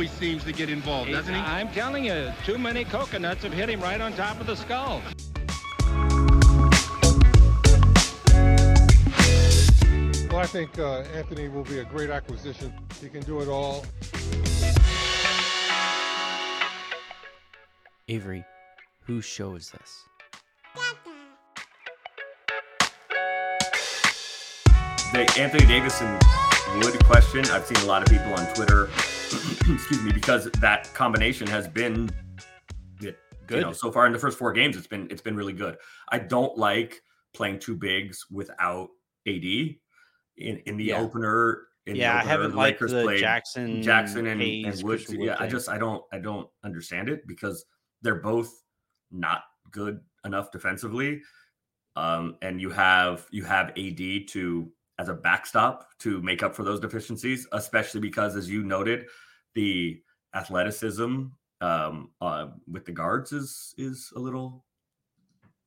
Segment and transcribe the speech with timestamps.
[0.00, 1.40] always seems to get involved, doesn't he?
[1.40, 5.02] I'm telling you, too many coconuts have hit him right on top of the skull.
[10.30, 12.72] Well, I think uh, Anthony will be a great acquisition.
[12.98, 13.84] He can do it all.
[18.08, 18.42] Avery,
[19.02, 20.04] whose show is this?
[25.12, 26.18] The Anthony Davis and
[26.82, 28.88] Wood question, I've seen a lot of people on Twitter,
[29.74, 32.10] excuse me, because that combination has been
[32.98, 33.16] good.
[33.50, 35.76] You know, so far in the first four games, it's been it's been really good.
[36.10, 37.02] I don't like
[37.34, 38.88] playing two bigs without
[39.26, 41.00] AD in in the Yeah.
[41.00, 41.66] opener.
[41.86, 44.84] In the Yeah, I haven't the liked Lakers the played Jaxson, Jaxson and, Hayes, and
[44.84, 45.08] Woods.
[45.08, 47.64] Wood Yeah, I just I don't I don't understand it because
[48.02, 48.62] they're both
[49.10, 51.22] not good enough defensively.
[51.96, 56.62] Um, and you have you have AD to as a backstop to make up for
[56.62, 59.06] those deficiencies, especially because, as you noted,
[59.54, 60.02] the
[60.34, 61.26] athleticism
[61.60, 64.64] um, uh, with the guards is is a little,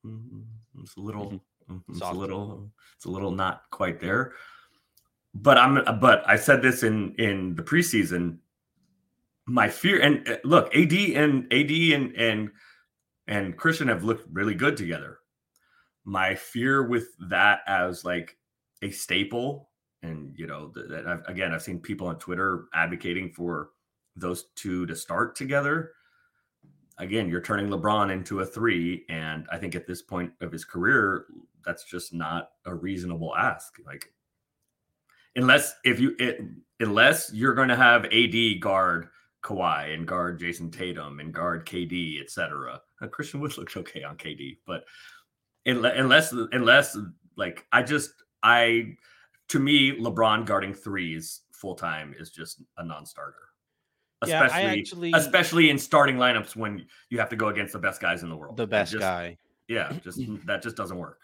[0.04, 0.42] mm,
[0.82, 1.40] it's a little,
[1.70, 4.32] mm, it's a little, it's a little not quite there.
[5.34, 8.38] But I'm, but I said this in in the preseason.
[9.46, 12.50] My fear, and uh, look, AD and AD and and
[13.26, 15.18] and Christian have looked really good together.
[16.04, 18.36] My fear with that as like
[18.82, 19.70] a staple,
[20.02, 23.70] and you know, that I've, again, I've seen people on Twitter advocating for
[24.16, 25.92] those two to start together.
[26.98, 30.64] Again, you're turning LeBron into a three, and I think at this point of his
[30.64, 31.26] career,
[31.64, 33.78] that's just not a reasonable ask.
[33.84, 34.12] Like,
[35.34, 36.40] unless if you it,
[36.80, 39.08] unless you're going to have AD guard
[39.42, 42.80] Kawhi and guard Jayson Tatum and guard KD, etc.
[43.00, 44.84] Uh, Christian Wood looks okay on KD, but
[45.66, 46.96] unle- unless unless
[47.36, 48.10] like I just
[48.42, 48.94] I
[49.48, 53.34] to me LeBron guarding threes full time is just a non-starter.
[53.34, 53.40] Yeah,
[54.30, 58.00] I Especially actually- especially in starting lineups when you have to go against the best
[58.00, 58.56] guys in the world.
[58.56, 59.38] The best just- guy.
[59.68, 61.20] Yeah, just that just doesn't work.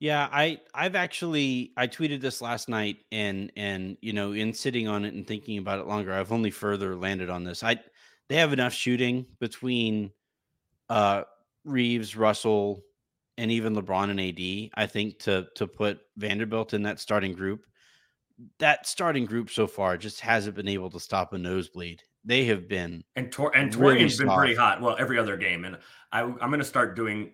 [0.00, 4.86] Yeah, I I've actually I tweeted this last night and and you know in sitting
[4.88, 7.62] on it and thinking about it longer, I've only further landed on this.
[7.62, 7.80] I
[8.28, 10.10] they have enough shooting between
[10.88, 11.22] uh
[11.64, 12.82] Reaves, Russell,
[13.38, 17.64] and even LeBron and AD, I think to to put Vanderbilt in that starting group.
[18.58, 22.02] That starting group so far just hasn't been able to stop a nosebleed.
[22.24, 24.80] They have been And Tor- and Really Taurean's been pretty hot.
[24.80, 25.78] Well, every other game, and
[26.12, 27.32] I, I'm going to start doing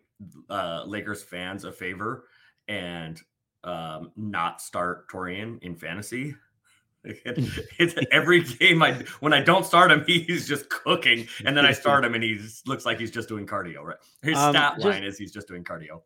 [0.49, 2.25] uh, Lakers fans a favor
[2.69, 3.21] and
[3.65, 6.35] um, not start Taurean in fantasy.
[7.05, 11.73] it's every game I when I don't start him, he's just cooking, and then I
[11.73, 13.83] start him, and he looks like he's just doing cardio.
[13.85, 16.03] Right, his Um, stat just- line is he's just doing cardio.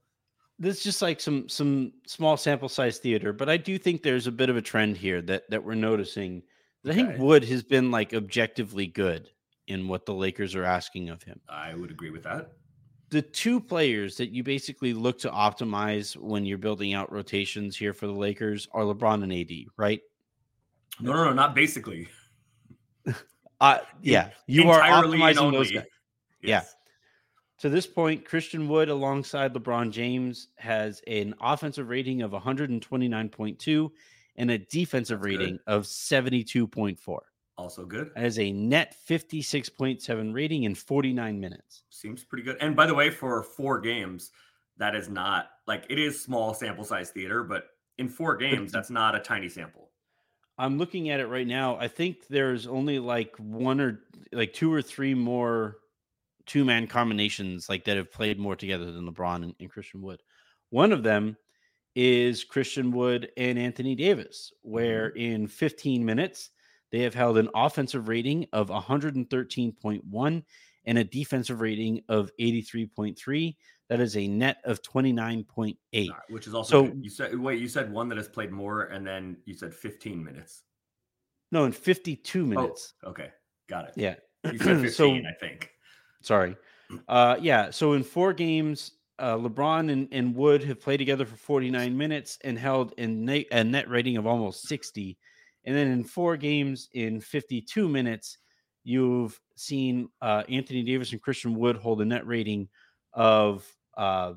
[0.59, 4.27] this is just like some some small sample size theater, but I do think there's
[4.29, 6.43] a bit of a trend here that that we're noticing.
[6.87, 7.19] I think.
[7.19, 9.31] Wood has been like objectively good
[9.67, 11.41] in what the Lakers are asking of him.
[11.49, 12.53] I would agree with that.
[13.11, 17.93] The two players that you basically look to optimize when you're building out rotations here
[17.93, 20.01] for the Lakers are LeBron and AD, right?
[21.01, 22.09] No, no, no, not basically.
[23.61, 25.85] Uh yeah, you are Entirely and optimizing those guys.
[26.43, 26.63] Yeah.
[27.61, 33.91] To this point, Christian Wood alongside LeBron James has an offensive rating of 129.2
[34.37, 35.41] and a defensive That's good.
[35.41, 37.19] rating of 72.4.
[37.57, 38.11] Also good.
[38.17, 41.85] As a net 56.7 rating in 49 minutes.
[41.91, 42.57] Seems pretty good.
[42.61, 44.33] And by the way, for four games,
[44.77, 47.67] that is not like it is small sample size theater, but
[47.99, 49.91] in four games, that's not a tiny sample.
[50.59, 51.77] I'm looking at it right now.
[51.77, 54.01] I think there's only like one or
[54.33, 55.79] like two or three more
[56.47, 60.23] two man combinations like that have played more together than LeBron and, and Christian Wood.
[60.71, 61.37] One of them
[61.95, 66.51] is Christian Wood and Anthony Davis, where in 15 minutes
[66.91, 70.43] they have held an offensive rating of 113.1
[70.87, 73.57] and a defensive rating of 83.3.
[73.89, 75.77] That is a net of 29.8.
[76.11, 78.51] All right, which is also So- you said wait, you said one that has played
[78.51, 80.63] more, and then you said 15 minutes.
[81.53, 82.95] No, in 52 minutes.
[83.05, 83.31] Oh, okay.
[83.69, 83.95] Got it.
[83.97, 84.15] Yeah.
[84.51, 85.71] You said 15, so I think.
[86.23, 86.57] sorry.
[87.09, 87.71] Uh, yeah.
[87.71, 92.39] So in four games, uh, LeBron and, and Wood have played together for 49 minutes
[92.45, 95.17] and held a net rating of almost 60.
[95.65, 98.39] And then in four games in 52 minutes,
[98.83, 102.69] you've seen uh, Anthony Davis and Christian Wood hold a net rating
[103.13, 103.67] of
[103.97, 104.35] uh,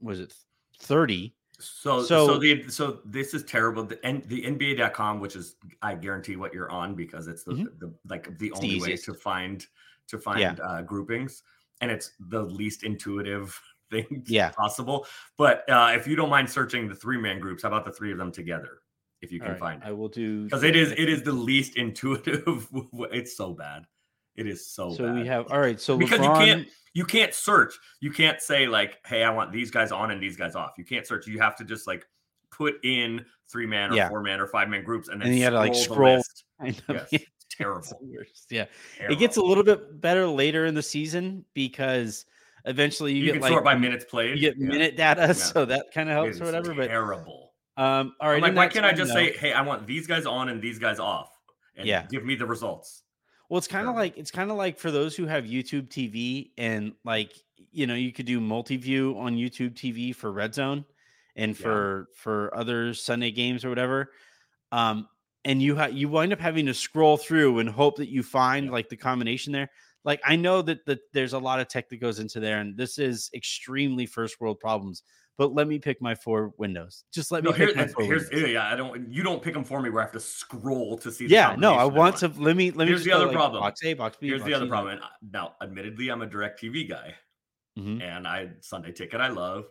[0.00, 0.34] was it
[0.80, 1.34] 30?
[1.58, 3.82] So, so, So- the so this is terrible.
[3.84, 7.78] The N, the NBA.com, which is I guarantee what you're on because it's the, Mhm.
[7.78, 9.64] the like the It's the only way to find
[10.08, 10.52] to find Yeah.
[10.62, 11.42] uh, groupings,
[11.80, 13.58] and it's the least intuitive
[13.90, 14.50] thing Yeah.
[14.50, 15.06] possible.
[15.38, 18.12] But uh, if you don't mind searching the three man groups, how about the three
[18.12, 18.78] of them together?
[19.22, 21.32] If you All can right, find I will do because it is it is the
[21.32, 22.68] least intuitive.
[23.12, 23.84] it's so bad.
[24.36, 24.92] It is so.
[24.92, 25.14] So bad.
[25.14, 25.80] we have all right.
[25.80, 27.78] So because LeBron, you can't you can't search.
[28.00, 30.84] You can't say like, "Hey, I want these guys on and these guys off." You
[30.84, 31.26] can't search.
[31.26, 32.06] You have to just like
[32.50, 34.08] put in three man or Yeah.
[34.10, 36.16] four man or five man groups, and then And you gotta, like, the scroll.
[36.16, 36.44] list.
[36.60, 37.82] kind of- Yes, it's it's terrible.
[38.02, 38.26] the.
[38.50, 38.66] Yeah,
[38.98, 39.16] terrible.
[39.16, 42.26] it gets a little bit better later in the season because
[42.66, 44.36] eventually you, You, get can like sort by minutes played.
[44.38, 44.66] you get Yeah.
[44.68, 45.32] minute data, Yeah.
[45.32, 46.74] so that kind of helps or whatever.
[46.74, 47.52] But terrible.
[47.76, 50.26] um, all right, like, why can't I just though- say, "Hey, I want these guys
[50.26, 51.30] on and these guys off,"
[51.76, 52.06] and Yeah.
[52.10, 53.02] give me the results?
[53.48, 54.00] Well, it's kind of Terrible.
[54.00, 57.32] like it's kind of like for those who have YouTube TV and like
[57.70, 60.84] you know you could do multi-view on YouTube TV for Red Zone
[61.36, 61.62] and Yeah.
[61.62, 64.10] for for other Sunday games or whatever.
[64.72, 65.08] Um,
[65.44, 68.66] and you ha- you wind up having to scroll through and hope that you find
[68.66, 68.72] Yeah.
[68.72, 69.70] like the combination there.
[70.06, 72.76] Like I know that that there's a lot of tech that goes into there, and
[72.76, 75.02] this is extremely first world problems.
[75.38, 77.04] But let me pick my four windows.
[77.12, 78.50] Just let me No, pick my four here's windows.
[78.52, 78.72] yeah.
[78.72, 79.12] I don't.
[79.12, 79.90] You don't pick them for me.
[79.90, 81.26] Where I have to scroll to see.
[81.26, 83.34] The Yeah, no, I want to let me let me Here's just the other like,
[83.34, 83.60] problem.
[83.60, 84.28] Box A, box B.
[84.28, 84.94] Here's box the other C, problem.
[84.94, 87.14] And now, admittedly, I'm a DirecTV guy.
[87.78, 88.00] Mhm.
[88.00, 89.66] and I Sunday Ticket I love.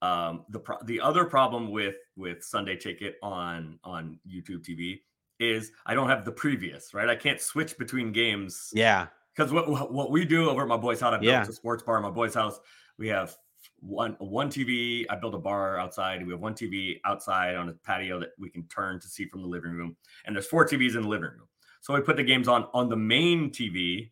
[0.00, 5.00] Um, the pro- the other problem with with Sunday Ticket on on YouTube TV
[5.38, 7.10] is I don't have the previous right.
[7.10, 11.00] I can't switch between games Yeah, because what what we do over at my boy's
[11.00, 11.46] house, I built Yeah.
[11.46, 12.58] a sports bar at my boy's house.
[12.98, 13.36] We have
[13.80, 15.04] one one TV.
[15.10, 16.24] I built a bar outside.
[16.24, 19.42] We have one TV outside on a patio that we can turn to see from
[19.42, 21.48] the living room, and there's four TVs in the living room.
[21.80, 24.10] So we put the games on on the main TV.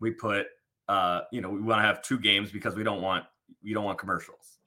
[0.00, 0.46] We put
[0.88, 3.24] uh, you know, we want to have two games because we don't want
[3.62, 4.58] you don't want commercials,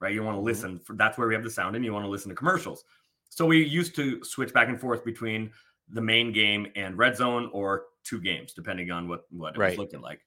[0.00, 0.12] right?
[0.12, 0.78] You want to listen.
[0.78, 2.84] For, that's where we have the sound, and you want to listen to commercials.
[3.30, 5.52] So we used to switch back and forth between
[5.88, 9.70] the main game and red zone or two games, depending on what what it Right.
[9.70, 10.20] was looking like.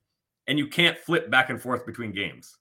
[0.47, 2.57] And you can't flip back and forth between games.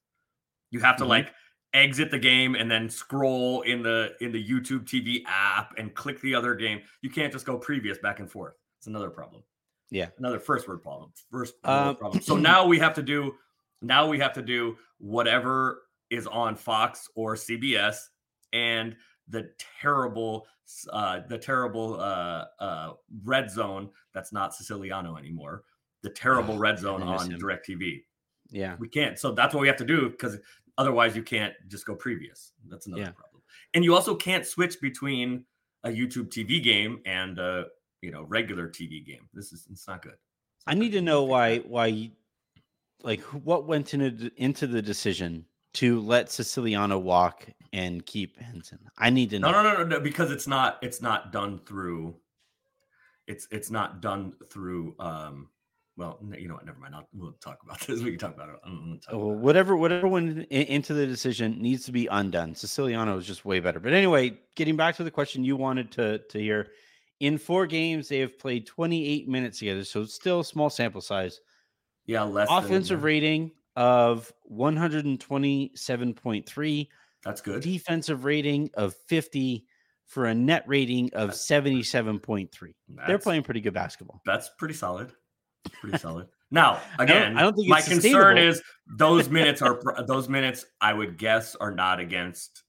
[0.71, 1.09] You have to Mhm.
[1.09, 1.35] like
[1.75, 6.21] exit the game and then scroll in the in the YouTube TV app and click
[6.21, 6.83] the other game.
[7.01, 8.55] You can't just go previous back and forth.
[8.79, 9.43] It's another problem
[9.93, 10.09] yeah.
[10.19, 11.13] another first word problem.
[11.31, 12.21] First word problem.
[12.23, 13.37] So now we have to do
[13.83, 17.97] now we have to do whatever is on Fox or CBS
[18.53, 18.97] and
[19.29, 20.47] the terrible
[20.91, 22.93] uh the terrible uh uh
[23.25, 25.65] red zone that's not Siciliano anymore.
[26.03, 27.41] The terrible red zone on him.
[27.41, 28.03] DirecTV.
[28.51, 28.77] Yeah.
[28.79, 29.19] We can't.
[29.19, 30.39] So that's what we have to do because
[30.79, 32.53] otherwise you can't just go previous.
[32.69, 33.11] That's another Yeah.
[33.13, 33.43] problem.
[33.75, 35.45] And you also can't switch between
[35.85, 37.67] a YouTube TV game and a
[38.01, 39.29] you know regular TV game.
[39.33, 40.13] This is it's not good.
[40.15, 40.99] It's I not need good.
[40.99, 42.11] to know why why
[43.03, 48.79] like what went into into the decision to let Siciliano walk and keep Hanson.
[48.99, 49.51] I need to know.
[49.51, 52.15] No, no, no, no, no, because it's not it's not done through.
[53.27, 54.95] It's it's not done through.
[54.99, 55.49] um
[55.97, 56.67] Well, you know what?
[56.67, 56.95] Never mind.
[56.95, 58.03] I'll, we'll talk about this.
[58.03, 58.57] We can talk about it.
[59.03, 62.55] Talk about whatever whatever went in, into the decision needs to be undone.
[62.55, 63.81] Siciliano is just way better.
[63.81, 66.69] But anyway, getting back to the question you wanted to to hear,
[67.21, 71.01] in four games they have played 28 minutes together, so it's still a small sample
[71.01, 71.41] size.
[72.05, 76.89] Yeah, less than- Offensive rating of 127.3,
[77.25, 77.63] That's good.
[77.63, 79.65] defensive rating of 50
[80.07, 82.49] for a net rating of 77.3.
[83.07, 84.21] They're playing pretty good basketball.
[84.27, 85.13] That's pretty solid.
[85.81, 86.27] Pretty solid.
[86.51, 88.61] Now, don't- again, I don't think my concern is
[88.99, 90.67] those minutes are those minutes.
[90.81, 92.65] I would guess are not against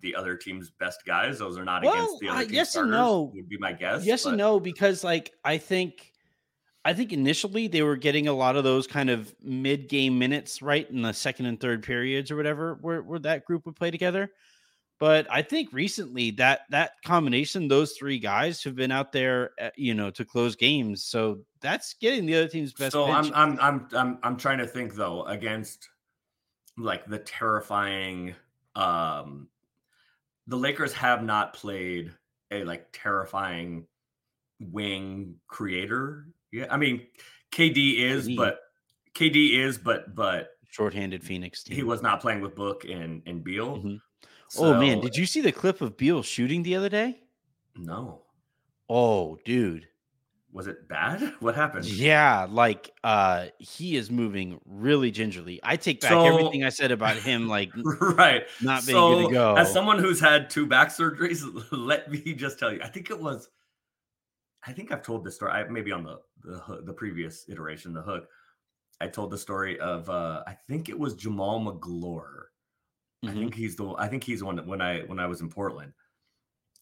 [0.00, 1.38] the other team's best guys.
[1.38, 3.30] Those are not Well, against the other uh, team's yes and no.
[3.34, 4.04] Would be my guess.
[4.04, 6.10] yes and no because like i think
[6.86, 10.88] i think initially they were getting a lot of those kind of mid-game minutes right
[10.90, 14.30] in the second and third periods or whatever where, where that group would play together
[14.98, 19.70] but i think recently that that combination those three guys have been out there uh,
[19.76, 23.04] you know to close games so that's getting the other team's best so.
[23.04, 25.88] I'm, I'm I'm I'm I'm trying to think though against
[26.78, 28.34] like the terrifying
[28.74, 29.48] um
[30.46, 32.12] the Lakers have not played
[32.50, 33.86] a like terrifying
[34.60, 36.28] wing creator.
[36.56, 37.06] Yeah, I mean
[37.52, 38.36] KD is, KD.
[38.36, 38.60] but
[39.14, 43.42] KD is, but but shorthanded phoenix team he was not playing with Book and and
[43.44, 43.78] Beal.
[43.78, 44.00] Mhm.
[44.58, 47.18] oh man did you see the clip of beal shooting the other day
[47.76, 48.22] No.
[48.88, 49.88] oh dude
[50.52, 51.34] was it bad?
[51.40, 51.84] What happened?
[51.84, 55.60] Yeah, like uh he is moving really gingerly.
[55.62, 57.70] I take back So- everything I said about him, like
[58.00, 58.44] right.
[58.62, 59.54] not being so, good to go.
[59.56, 63.20] as someone who's had two back surgeries, let me just tell you, I think it
[63.20, 63.48] was,
[64.66, 65.52] I think I've told this story.
[65.52, 68.28] I, maybe on the the the previous iteration, the hook.
[69.00, 72.46] I told the story of uh I think it was Jamal McGlure.
[73.24, 73.38] I Mhm.
[73.40, 75.50] think he's the I think he's the one that when I when I was in
[75.50, 75.92] Portland.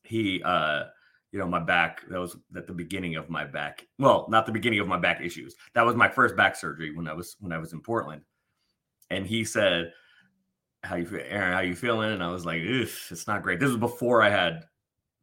[0.04, 0.86] He uh
[1.32, 4.52] you know my back that was at the beginning of my back well not the
[4.52, 7.52] beginning of my back issues that was my first back surgery when I was when
[7.52, 8.22] I was in Portland
[9.10, 9.92] and he said
[10.84, 13.68] how you feel Aaron how you feeling and I was like it's not great this
[13.70, 14.64] was before I had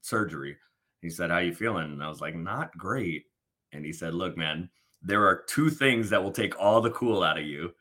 [0.01, 0.57] surgery
[1.01, 3.25] he said how you feeling and I was like not great
[3.71, 4.69] and he said look man
[5.01, 7.73] there are two things that will take all the cool out of you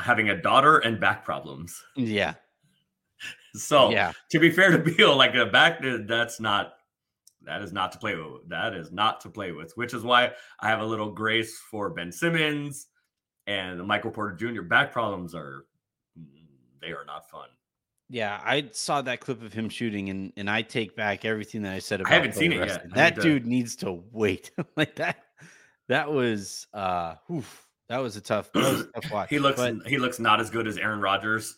[0.00, 2.34] having a daughter and back problems yeah,
[3.54, 4.12] so yeah.
[4.30, 6.74] to be fair to Beal, like a back, that's not
[7.42, 8.48] that is not to play with.
[8.48, 9.72] That is not to play with.
[9.76, 12.88] Which is why I have a little grace for Ben Simmons
[13.46, 14.62] and Michael Porter Jr.
[14.62, 15.64] Back problems are
[16.18, 16.26] mm,
[16.80, 17.48] they are not fun.
[18.10, 21.74] Yeah, I saw that clip of him shooting, and and I take back everything that
[21.74, 22.12] I said about.
[22.12, 22.66] haven't seen it yet.
[22.68, 22.92] wrestling.
[22.92, 24.50] I That need to- dude needs to wait.
[24.76, 25.24] like that.
[25.88, 28.50] That was uh, oof, that was a tough.
[28.52, 29.30] That was a tough watch.
[29.30, 31.54] He looks but he looks not as good as Aaron Rodgers.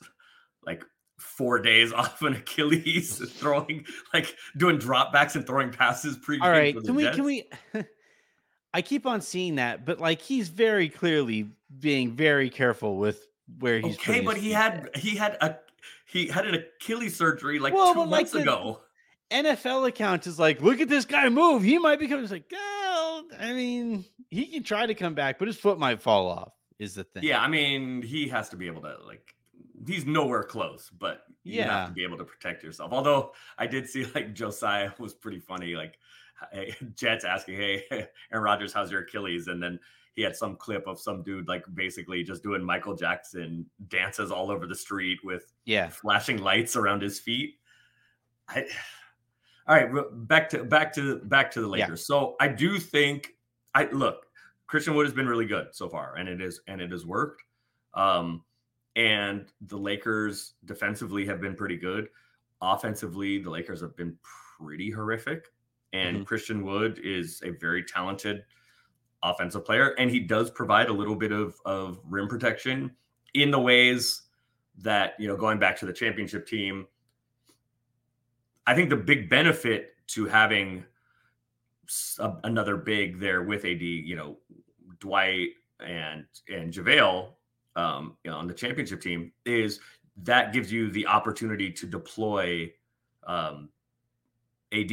[0.66, 0.84] Like
[1.18, 6.38] four days off an Achilles, throwing like doing dropbacks and throwing passes pre.
[6.40, 6.74] all right.
[6.84, 7.10] Can we?
[7.10, 7.44] Can we?
[8.72, 11.48] I keep on seeing that, but like he's very clearly
[11.80, 13.26] being very careful with
[13.58, 13.94] where he's.
[13.96, 15.56] Okay, but he had he had a
[16.10, 18.80] he had an Achilles surgery like Well, two but, like, months ago.
[19.30, 21.62] NFL account is like, look at this guy move.
[21.62, 22.20] He might become.
[22.22, 26.02] It's like, well, I mean, he can try to come back, but his foot might
[26.02, 26.52] fall off.
[26.80, 27.22] Is the thing.
[27.22, 29.34] Yeah, I mean, he has to be able to like
[29.86, 31.80] he's nowhere close, but you Yeah.
[31.80, 32.92] have to be able to protect yourself.
[32.92, 35.98] Although I did see like Josiah was pretty funny, like
[36.96, 37.84] Jets asking, Hey,
[38.32, 39.46] Aaron Rodgers, how's your Achilles?
[39.48, 39.78] And then
[40.20, 44.50] he had some clip of some dude like basically just doing Michael Jackson dances all
[44.50, 45.88] over the street with Yeah.
[45.88, 47.58] flashing lights around his feet.
[48.46, 48.66] I
[49.66, 51.84] all right, back to back to back to the Yeah.
[51.86, 52.04] Lakers.
[52.06, 53.38] So I do think
[53.74, 54.26] I look,
[54.66, 57.42] Christian Wood has been really good so far, and it is and it has worked.
[57.94, 58.44] Um,
[58.96, 62.10] and the Lakers defensively have been pretty good.
[62.60, 64.18] Offensively, the Lakers have been
[64.58, 65.46] pretty horrific.
[65.94, 66.26] And Mhm.
[66.26, 68.44] Christian Wood is a very talented
[69.22, 72.90] offensive player, and he does provide a little bit of of rim protection
[73.34, 74.22] in the ways
[74.78, 76.86] that you know going back to the championship team
[78.66, 80.84] i think the big benefit to having
[82.18, 84.36] a- another big there with ad you know
[84.98, 85.50] dwight
[85.80, 87.32] and and javale
[87.76, 89.80] um you know, on the championship team is
[90.16, 92.70] that gives you the opportunity to deploy
[93.26, 93.68] um
[94.72, 94.90] ad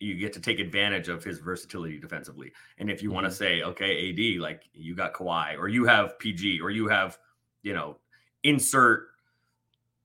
[0.00, 2.52] you get to take advantage of his versatility defensively.
[2.78, 6.18] And if you want to say okay ad like you got Kawhi or you have
[6.18, 7.18] pg or you have
[7.62, 7.98] you know
[8.42, 9.08] insert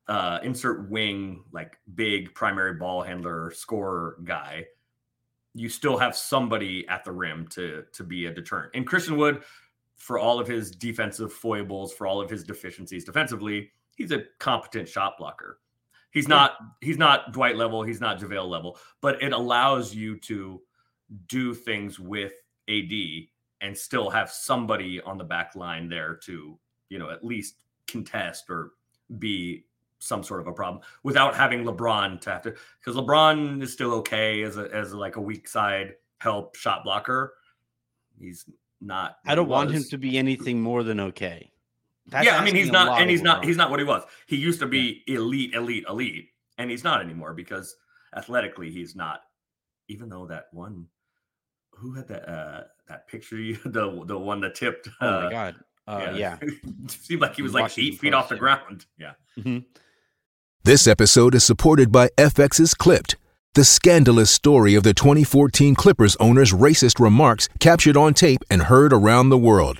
[0.08, 4.66] uh insert wing like big primary ball handler scorer guy
[5.54, 8.72] you still have somebody at the rim to to be a deterrent.
[8.76, 9.44] And christian wood
[9.96, 14.90] for all of his defensive foibles for all of his deficiencies defensively he's a competent
[14.90, 15.60] shot blocker
[16.16, 20.60] he's not he's not dwight level he's not javale level but it allows you to
[21.28, 22.34] do things with
[22.68, 22.92] ad
[23.62, 26.58] and still have somebody on the back line there to
[26.90, 27.58] you know at least
[27.88, 28.72] contest or
[29.20, 29.64] be
[30.00, 33.94] some sort of a problem without having LeBron to have to because LeBron is still
[33.94, 37.34] okay as a as like a weak side help shot blocker.
[38.20, 38.46] He's
[38.82, 39.18] not.
[39.26, 41.52] I don't want him to be anything more than okay.
[42.08, 43.42] That's yeah, I mean he's not, and he's not.
[43.42, 43.46] LeBron.
[43.46, 44.04] He's not what he was.
[44.28, 47.76] He used to be elite, elite, elite, and he's not anymore because
[48.16, 49.22] athletically he's not.
[49.88, 50.88] Even though that one,
[51.72, 53.38] who had that uh that picture?
[53.38, 54.88] you- The the one that tipped.
[55.02, 55.56] Oh uh, my god.
[55.88, 56.38] Uh, yeah.
[56.88, 58.40] seemed like he was like eight feet off the yeah.
[58.40, 58.86] ground.
[58.98, 59.14] Yeah.
[59.38, 59.66] Mhm.
[60.64, 63.16] This episode is supported by FX's Clipped,
[63.54, 68.92] the scandalous story of the 2014 Clippers owner's racist remarks captured on tape and heard
[68.92, 69.80] around the world.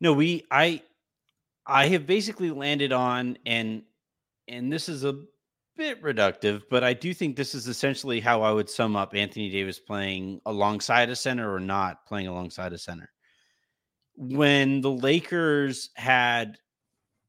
[0.00, 0.82] No, we I
[1.66, 3.82] I have basically landed on and
[4.48, 5.20] and this is a
[5.76, 9.50] bit reductive, but I do think this is essentially how I would sum up Anthony
[9.50, 13.10] Davis playing alongside a center or not playing alongside a center.
[14.16, 16.58] When the Lakers had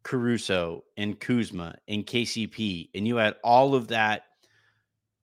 [0.03, 4.23] Caruso and Kuzma and KCP, and you had all of that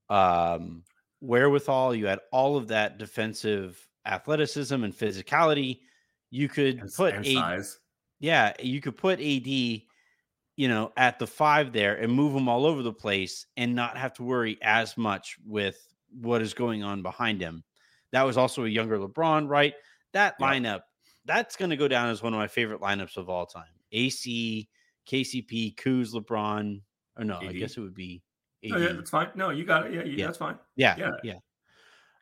[0.09, 0.85] um,
[1.21, 5.81] wherewithal, you had all of that defensive athleticism and physicality
[6.31, 7.79] you could And, put and a size.
[8.21, 12.67] yeah, you could put AD, you know, at the five there and move them all
[12.67, 17.03] over the place and not have to worry as much with what is going on
[17.03, 17.65] behind him.
[18.13, 19.75] That was also a younger LeBron, right?
[20.13, 20.47] That Yeah.
[20.47, 20.81] lineup,
[21.25, 23.69] that's going to go down as one of my favorite lineups of all time.
[23.93, 24.69] AC,
[25.07, 26.81] KCP, Kuz, LeBron.
[27.17, 28.23] Or no, I guess it would be
[28.65, 28.73] AD.
[28.73, 29.31] Oh, yeah, that's fine.
[29.35, 29.95] No, you got it.
[29.95, 30.27] Yeah, you, Yeah.
[30.27, 30.59] that's fine.
[30.77, 31.11] yeah, yeah.
[31.23, 31.35] yeah,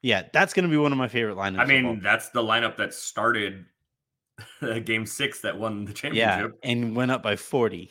[0.02, 1.60] yeah, That's going to be one of my favorite lineups.
[1.60, 3.66] I mean, that's the lineup that started
[4.84, 6.58] game six that won the championship.
[6.62, 7.90] yeah, and went up by 40.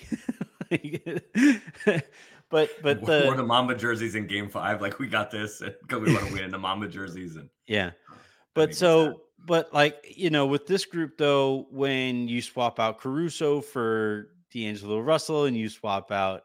[0.70, 2.10] but
[2.50, 4.82] but Wore the the Mamba jerseys in game five.
[4.82, 7.36] Like, we got this because we want to win the Mamba jerseys.
[7.36, 7.88] And yeah.
[7.88, 8.16] Uh,
[8.54, 13.62] but so but like, you know, with this group though, when you swap out Caruso
[13.62, 16.44] for D'Angelo Russell and you swap out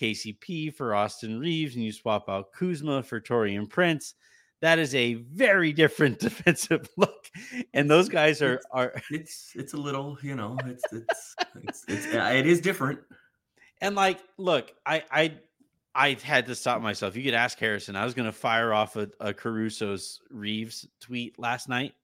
[0.00, 4.14] KCP for Austin Reaves and you swap out Kuzma for Taurean Prince,
[4.60, 7.30] that is a very different defensive look.
[7.74, 12.06] And those guys are are it's it's a little, you know, it's it's it's, it's
[12.06, 13.00] it is different.
[13.80, 15.34] And like, look, I I
[15.94, 17.16] I had to stop myself.
[17.16, 17.96] You could ask Harrison.
[17.96, 21.94] I was going to fire off a, a Caruso's Reaves tweet last night.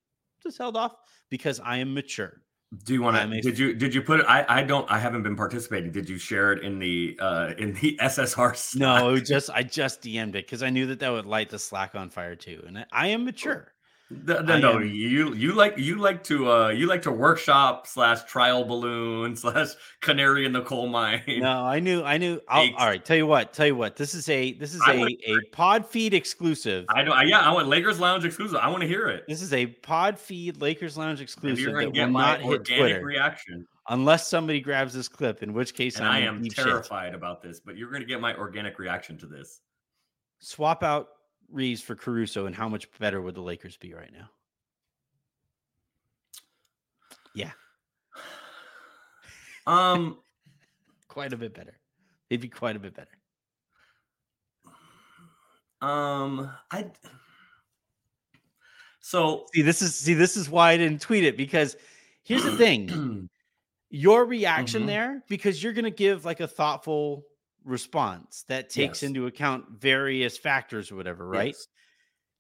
[0.43, 0.97] Just held off
[1.31, 2.41] because I am mature.
[2.85, 3.23] Do you want to?
[3.23, 4.27] a- Did you did you put it?
[4.29, 4.91] I I don't.
[4.91, 5.93] I haven't been participating.
[5.93, 8.57] Did you share it in the uh in the SSR?
[8.57, 8.81] Slack?
[8.81, 11.95] No, just I just DM'd it because I knew that that would light the Slack
[11.95, 12.63] on fire too.
[12.67, 13.74] And I, I am mature.
[14.11, 18.23] The- no, am- you you like you like to uh you like to workshop slash
[18.25, 19.69] trial balloon slash
[20.03, 21.23] canary in the coal mine.
[21.27, 22.39] No, I knew, I knew.
[22.47, 23.97] I'll, all right, tell you what, tell you what.
[23.97, 26.85] This is a this is I a a pod feed exclusive.
[26.91, 27.13] I know.
[27.13, 28.57] I- Yeah, I want Lakers Lounge exclusive.
[28.57, 29.25] I want to hear it.
[29.27, 32.81] This is a pod feed Lakers Lounge exclusive you're that will my not hit organic
[32.93, 33.67] Twitter reaction.
[33.89, 35.43] unless somebody grabs this clip.
[35.43, 36.65] In which case, And I'm I am deep shit.
[36.67, 39.61] terrified about this, but you're gonna get my organic reaction to this.
[40.41, 41.09] Swap out
[41.55, 44.29] Reaves for Caruso, and how much better would the Lakers be right now?
[47.35, 47.53] Yeah,
[49.67, 50.19] Um,
[51.09, 51.79] quite a bit better.
[52.29, 53.17] They'd be quite a bit better.
[55.81, 56.91] um, I.
[59.01, 61.77] So See, this is see, this is why I didn't tweet it because
[62.25, 63.29] here's the thing:
[63.91, 64.87] your reaction Mhm.
[64.87, 67.25] there, because you're going to give like a thoughtful
[67.65, 69.09] response that takes Yes.
[69.09, 71.49] into account various factors or whatever, right?
[71.55, 71.67] Yes.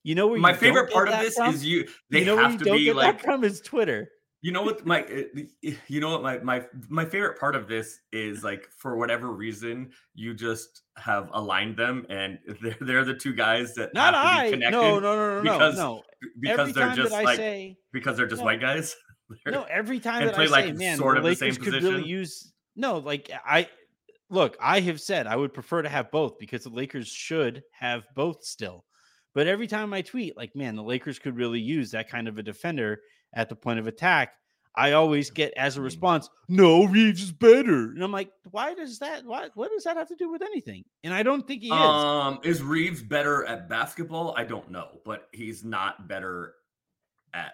[0.03, 1.55] You know where my favorite part of this from?
[1.55, 1.89] is you.
[2.11, 4.09] They you know have to be like from is Twitter.
[4.43, 7.99] You know what my uh, you know what my my my favorite part of this
[8.13, 13.33] is like for whatever reason you just have aligned them and they're they're the two
[13.33, 14.51] guys that Not have to be I.
[14.51, 16.03] connected No, no, no, no, because- no,
[16.39, 18.45] because every they're just like say because they're just No.
[18.45, 18.95] white guys.
[19.47, 21.65] No, every time that play, I say, like, man, sort the of the same Lakers
[21.65, 23.67] could really use no, like I
[24.35, 28.07] look, I have said I would prefer to have both because the Lakers should have
[28.14, 28.85] both still.
[29.35, 32.37] But every time I tweet, like, man, the Lakers could really use that kind of
[32.38, 33.01] a defender
[33.35, 34.33] at the point of attack.
[34.77, 35.85] I always get as a Mm.
[35.85, 37.92] response, no, Reaves is better.
[37.92, 40.85] And I'm like, why does that why what does that have to do with anything?
[41.05, 41.75] And I don't think he is.
[41.75, 44.35] Um, is Reaves better at basketball?
[44.37, 46.55] I don't know, but he's not better
[47.33, 47.53] at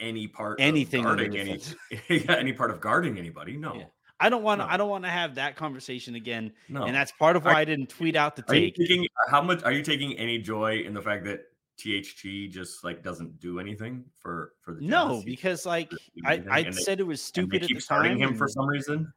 [0.00, 1.60] any part Anything of guarding any,
[2.08, 3.56] yeah, any part of guarding anybody.
[3.56, 3.84] No, Yeah.
[4.20, 4.72] I don't want to No.
[4.72, 6.52] I don't want to have that conversation again.
[6.68, 6.84] no.
[6.84, 8.74] And that's part of why I didn't tweet out the take.
[8.74, 9.62] taking uh, how much?
[9.62, 11.42] Are you taking any joy in the fact that
[11.78, 15.22] THG just like doesn't do anything for for the No?
[15.24, 15.92] Because like
[16.24, 19.12] I, I they- said it was stupid keep starting him for some reason.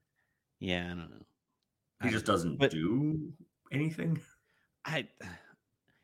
[0.59, 1.25] yeah, I don't know.
[2.01, 3.31] He don't just doesn't But- do
[3.71, 4.19] anything.
[4.85, 5.07] I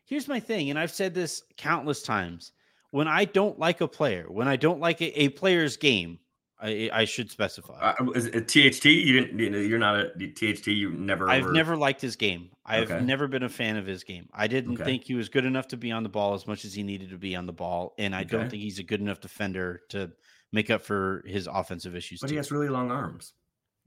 [0.06, 2.52] here's my thing, and I've said this countless times.
[2.92, 6.20] When I don't like a player, when I don't like a, a player's game,
[6.60, 7.94] I I should specify.
[8.00, 8.86] Uh, is it THT?
[8.86, 9.68] You didn't.
[9.70, 10.68] You're not a THT.
[10.68, 11.30] You never.
[11.30, 12.50] I've were- never liked his game.
[12.66, 13.04] I've Okay.
[13.06, 14.28] never been a fan of his game.
[14.34, 14.84] I didn't Okay.
[14.84, 17.12] think he was good enough to be on the ball as much as he needed
[17.12, 20.12] to be on the ball, and I don't think he's a good enough defender to
[20.52, 22.20] make up for his offensive issues.
[22.22, 23.34] But he has really long arms.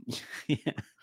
[0.47, 0.57] yeah.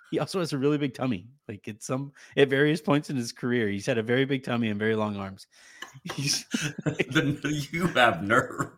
[0.09, 1.27] He also has a really big tummy.
[1.49, 4.69] Like at some at various points in his career, he's had a very big tummy
[4.69, 5.47] and very long arms.
[7.71, 8.69] You have nerve.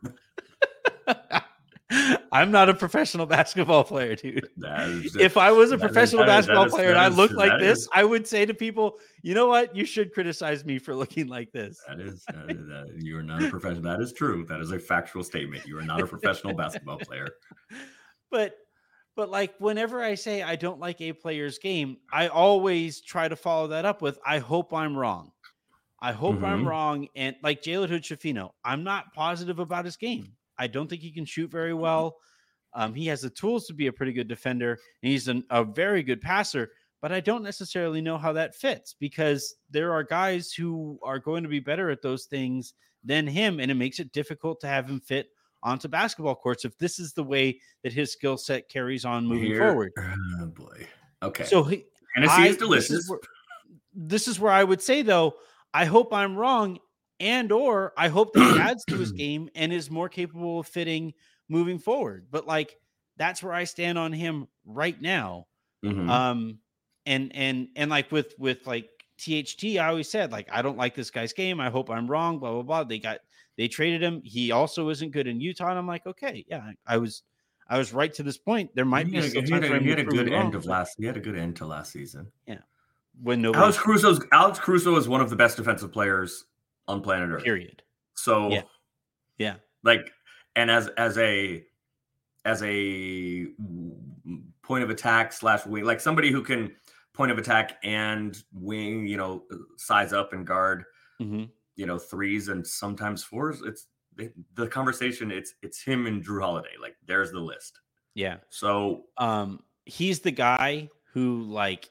[2.32, 4.48] I'm not a professional basketball player, dude.
[4.58, 7.88] Is- if I was a professional is- basketball is- player and I looked like this,
[7.94, 9.76] I would say to people, you know what?
[9.76, 11.80] You should criticize me for looking like this.
[11.88, 13.84] That is, that is that, you are not a professional.
[13.84, 14.46] That is true.
[14.48, 15.66] That is a factual statement.
[15.66, 17.28] You are not a professional basketball player.
[18.32, 18.56] But
[19.16, 23.36] but like whenever I say I don't like a player's game, I always try to
[23.36, 25.32] follow that up with I hope I'm wrong.
[26.00, 26.68] I hope I'm Mhm.
[26.68, 27.08] wrong.
[27.18, 30.32] And like Jalen Hood-Schifino, I'm not positive about his game.
[30.60, 32.18] I don't think he can shoot very well.
[32.74, 35.64] Um, he has the tools to be a pretty good defender, and he's an, a
[35.64, 36.70] very good passer.
[37.02, 41.44] But I don't necessarily know how that fits because there are guys who are going
[41.44, 44.88] to be better at those things than him, and it makes it difficult to have
[44.90, 45.30] him fit
[45.64, 49.48] onto basketball courts if this is the way that his skill set carries on moving
[49.48, 49.94] Here- forward.
[49.98, 50.88] Oh boy.
[51.24, 51.46] Okay.
[51.46, 52.90] So he, Tennessee I- is delicious.
[52.90, 53.20] This is, where,
[53.94, 55.36] this is where I would say though,
[55.74, 56.80] I hope I'm wrong,
[57.20, 60.68] and or I hope that he adds to his game and is more capable of
[60.68, 61.14] fitting
[61.48, 62.28] moving forward.
[62.32, 62.76] But like
[63.18, 65.48] that's where I stand on him right now.
[65.84, 66.10] Mhm.
[66.10, 66.60] Um,
[67.06, 70.96] and and and like with with like THT, I always said like I don't like
[70.96, 71.60] this guy's game.
[71.60, 72.40] I hope I'm wrong.
[72.40, 72.84] Blah blah blah.
[72.84, 73.20] They got
[73.58, 74.22] they traded him.
[74.24, 75.70] He also isn't good in Utah.
[75.70, 77.24] And I'm like, okay, yeah, I was
[77.68, 78.74] I was right to this point.
[78.74, 80.56] There might he be had, a, still he had a, he had a good end
[80.56, 80.96] of last.
[80.98, 82.32] He had a good end to last season.
[82.48, 82.60] Yeah.
[83.22, 86.46] When nobody Alex Caruso's Alex Caruso is one of the best defensive players
[86.90, 87.44] on planet Earth.
[87.44, 87.84] period.
[88.16, 88.62] So Yeah.
[89.38, 89.56] Yeah.
[89.84, 90.12] like
[90.56, 91.64] and as as a
[92.46, 93.48] as a
[94.64, 96.72] point of attack slash wing like somebody who can
[97.14, 99.44] point of attack and wing you know
[99.78, 100.84] size up and guard
[101.20, 106.24] hmm you know threes and sometimes fours it's the, the conversation it's it's him and
[106.26, 107.80] Jrue Holiday like there's the list
[108.16, 108.38] Yeah.
[108.50, 111.90] so Um, he's the guy who like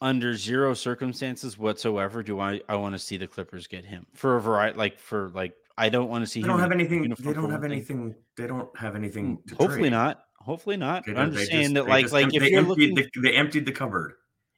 [0.00, 4.36] under zero circumstances whatsoever do I I want to see the Clippers get him for
[4.36, 7.32] a variety like for like I don't want to see they don't have anything they
[7.32, 9.92] don't have anything they don't have anything to Hopefully trade.
[9.92, 10.24] not.
[10.38, 11.04] Hopefully not.
[11.06, 13.34] They I'm just saying that like just like if they you're emptied looking the, they
[13.34, 14.14] emptied the cupboard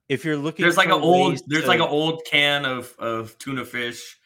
[0.09, 2.95] if you're looking there's like an old ways there's to- like an old can of
[2.99, 4.17] of tuna fish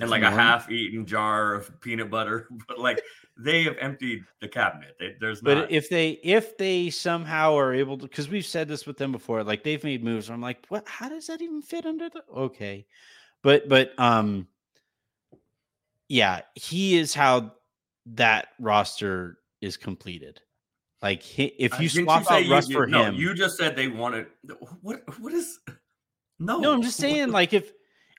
[0.00, 3.00] and like a half-eaten jar of peanut butter but like
[3.36, 7.56] they have emptied the cabinet They- there's no But not if they if they somehow
[7.58, 10.30] are able to, because we've said this with them before, like they've made moves.
[10.30, 10.86] I'm like, what?
[10.86, 12.22] How does that even fit under the?
[12.32, 12.86] Okay,
[13.42, 14.46] but but um,
[16.08, 17.52] yeah, he is how
[18.06, 20.40] that roster is completed.
[21.02, 23.56] Like he, if Uh, you didn't swap out Russ you- for no, him, you just
[23.56, 24.26] said they wanted
[24.80, 25.58] what what is
[26.38, 27.72] no no, I'm just saying like if.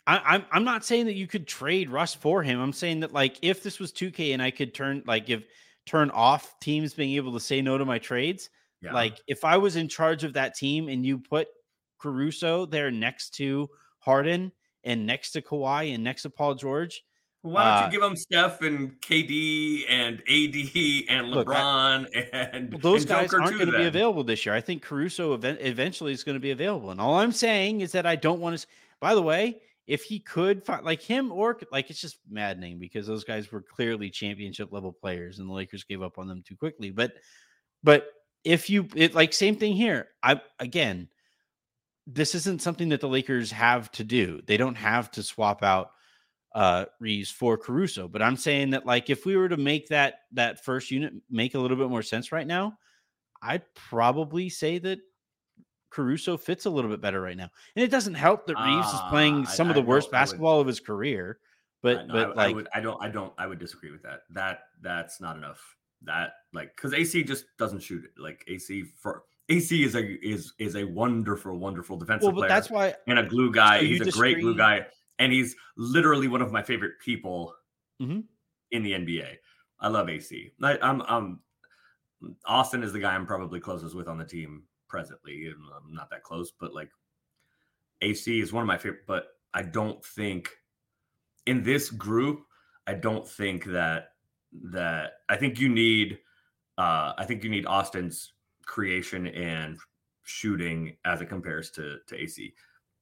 [0.08, 2.60] I, I'm I'm not saying that you could trade Russ for him.
[2.60, 5.44] I'm saying that like if this was 2K and I could turn like if
[5.86, 8.50] turn off teams being able to say no to my trades,
[8.82, 8.94] yeah.
[8.94, 11.48] Like if I was in charge of that team and you put
[12.00, 14.52] Caruso there next to Harden
[14.84, 17.04] and next to Kawhi and next to Paul George,
[17.42, 22.28] why don't uh, you give them Steph and KD and AD and Look, I- LeBron
[22.54, 24.54] and well, those and guys Joker aren't going to be available this year.
[24.54, 26.92] I think Caruso event- eventually is going to be available.
[26.92, 28.68] And all I'm saying is that I don't want to.
[29.00, 33.06] By the way, if he could find like him or like it's just maddening because
[33.06, 36.56] those guys were clearly championship level players and the Lakers gave up on them too
[36.56, 36.90] quickly.
[36.90, 37.14] But
[37.84, 38.08] but
[38.44, 40.10] if you it like same thing here.
[40.24, 41.10] I again,
[42.08, 44.42] this isn't something that the Lakers have to do.
[44.46, 45.92] They don't have to swap out
[46.56, 48.08] uh Reaves for Caruso.
[48.08, 51.54] But I'm saying that like if we were to make that that first unit make
[51.54, 52.78] a little bit more sense right now,
[53.42, 55.00] I'd probably say that
[55.96, 57.50] Caruso fits a little bit better right now.
[57.76, 60.08] And it doesn't help that Reaves is Ah, playing I- some of I the worst
[60.12, 61.40] don't- I would- basketball of his career.
[61.82, 64.24] But I- but I, like would, I don't, I don't, I would disagree with that.
[64.32, 65.62] That that's not enough.
[66.02, 68.12] That like because AC just doesn't shoot it.
[68.22, 72.70] Like AC for AC is a is is a wonderful, wonderful defensive well, player that's
[72.70, 73.80] why and a glue guy.
[73.80, 74.88] So he's a great glue guy,
[75.20, 77.56] and he's literally one of my favorite people
[78.02, 78.26] Mhm.
[78.72, 79.38] in the NBA.
[79.80, 80.52] I love AC.
[80.62, 81.40] I, I'm, I'm
[82.46, 84.64] Austin is the guy I'm probably closest with on the team
[84.96, 85.48] presently.
[85.48, 86.90] and I'm not that close, but like
[88.02, 89.06] AC is one of my favorite.
[89.06, 90.50] But I don't think
[91.46, 92.44] in this group,
[92.88, 94.12] I don't think that
[94.72, 96.20] that I think you need.
[96.78, 98.34] Uh, I think you need Austin's
[98.66, 99.78] creation and
[100.24, 102.54] shooting as it compares to to AC.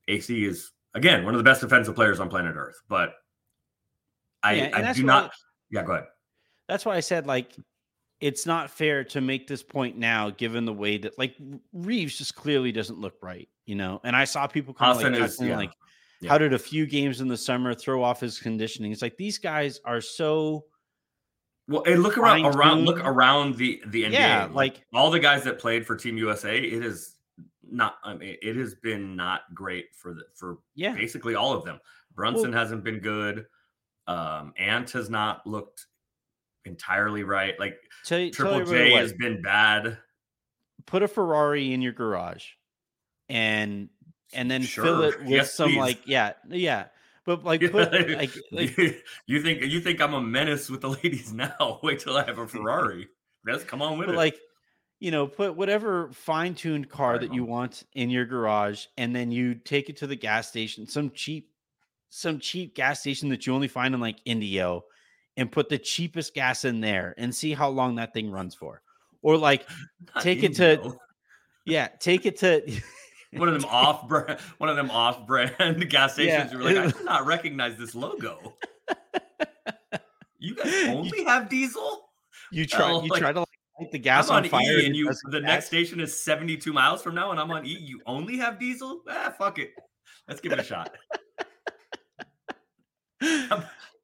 [0.08, 3.14] AC is again one of the best defensive players on planet Earth, but
[4.42, 5.32] I Yeah, I do not.
[5.70, 6.06] Yeah, go ahead.
[6.68, 7.52] that's why I said like
[8.24, 11.36] it's not fair to make this point now, given the way that like
[11.74, 14.00] Reaves just clearly doesn't look right, you know.
[14.06, 15.58] And I saw people kind of like, is- yeah.
[15.58, 15.74] like
[16.22, 16.30] Yeah.
[16.30, 18.94] how did a few games in the summer throw off his conditioning?
[18.94, 20.66] It's like these guys are so
[21.68, 24.12] Well, and look around around look around the the NBA.
[24.14, 27.18] Yeah, like- all the guys that played for Team USA, it is
[27.70, 27.98] not.
[28.06, 30.94] I mean, it has been not great for the for Yeah.
[30.96, 31.78] basically all of them.
[32.16, 33.48] Brunson hasn't been good.
[34.08, 35.88] Um, Ant has not looked
[36.66, 37.60] entirely right.
[37.60, 39.98] Like tell, tell Triple everybody J has been bad.
[40.86, 42.46] put a Ferrari in your garage
[43.30, 43.90] and
[44.34, 45.78] and then fill it with Yes, some please.
[45.80, 46.86] like yeah yeah
[47.26, 48.78] but like put like like
[49.28, 51.80] you think you think I'm a menace with the ladies now?
[51.84, 53.08] Wait till I have a Ferrari.
[53.48, 54.18] Yes, come on with but it.
[54.18, 54.38] like
[55.00, 59.32] you know put whatever fine-tuned car Right that you want in your garage and then
[59.32, 61.50] you take it to the gas station some cheap
[62.10, 64.84] some cheap gas station that you only find in like indio
[65.38, 68.82] and put the cheapest gas in there and see how long that thing runs for
[69.22, 69.68] or like
[70.16, 70.96] Not take it to
[71.66, 72.62] yeah take it to
[73.34, 75.56] one of them off brand one of them off brand
[75.90, 76.46] gas Yeah.
[76.48, 76.52] stations.
[76.52, 78.56] You were like, I do not recognize this logo.
[80.38, 82.10] You guys only have diesel?
[82.52, 83.48] you try Hell, you like, try to like
[83.80, 85.42] light the gas I'm on, on, fire E and you the gas.
[85.42, 87.70] next station is 72 miles from now, and I'm on E.
[87.80, 89.02] You only have diesel?
[89.10, 89.72] Ah, fuck it.
[90.28, 90.94] Let's give it a shot.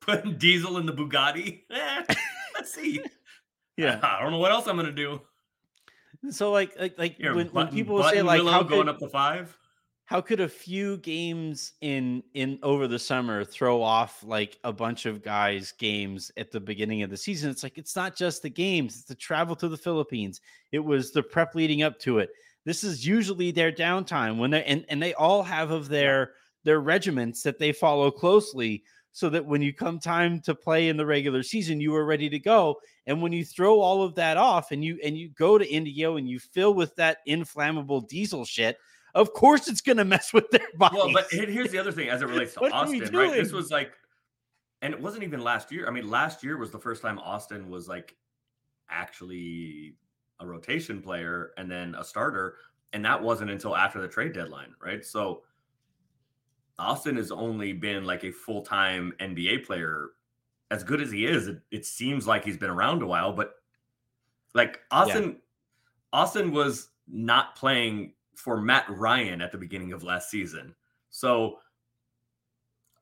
[0.02, 1.62] Putting diesel in the Bugatti.
[1.72, 2.04] Eh,
[2.56, 3.02] let's see.
[3.78, 5.22] yeah I don't know what else I'm gonna do.
[6.30, 9.08] so like like like Here, when, when people say like how going could, up to
[9.08, 9.56] five.
[10.06, 15.06] how could a few games in in over the summer throw off like a bunch
[15.06, 18.50] of guys games at the beginning of the season it's like it's not just the
[18.50, 20.42] games it's the travel to the philippines
[20.74, 22.32] it was the prep leading up to it
[22.66, 26.32] this is usually their downtime when they and, and they all have of their
[26.66, 30.98] their regiments that they follow closely so that when you come time to play in
[30.98, 32.76] the regular season you are ready to go
[33.08, 36.18] and when you throw all of that off and you and you go to indio
[36.18, 38.78] and you fill with that inflammable diesel shit
[39.16, 42.10] of course it's going to mess with their body Well, but here's the other thing
[42.10, 43.34] as it relates to What are we Austin, right?
[43.34, 43.94] This was like,
[44.82, 45.88] and it wasn't even last year.
[45.88, 48.16] I mean, last year was the first time Austin was like
[48.90, 49.96] actually
[50.40, 52.56] a rotation player and then a starter.
[52.94, 55.06] And that wasn't until after the trade deadline, right?
[55.06, 55.44] So
[56.80, 60.10] Austin has only been like a full time NBA player.
[60.72, 63.56] As good as he is, it, it seems like he's been around a while, but
[64.54, 65.38] like Austin,
[66.14, 70.76] Austin was not playing for Matt Ryan at the beginning of last season.
[71.10, 71.60] So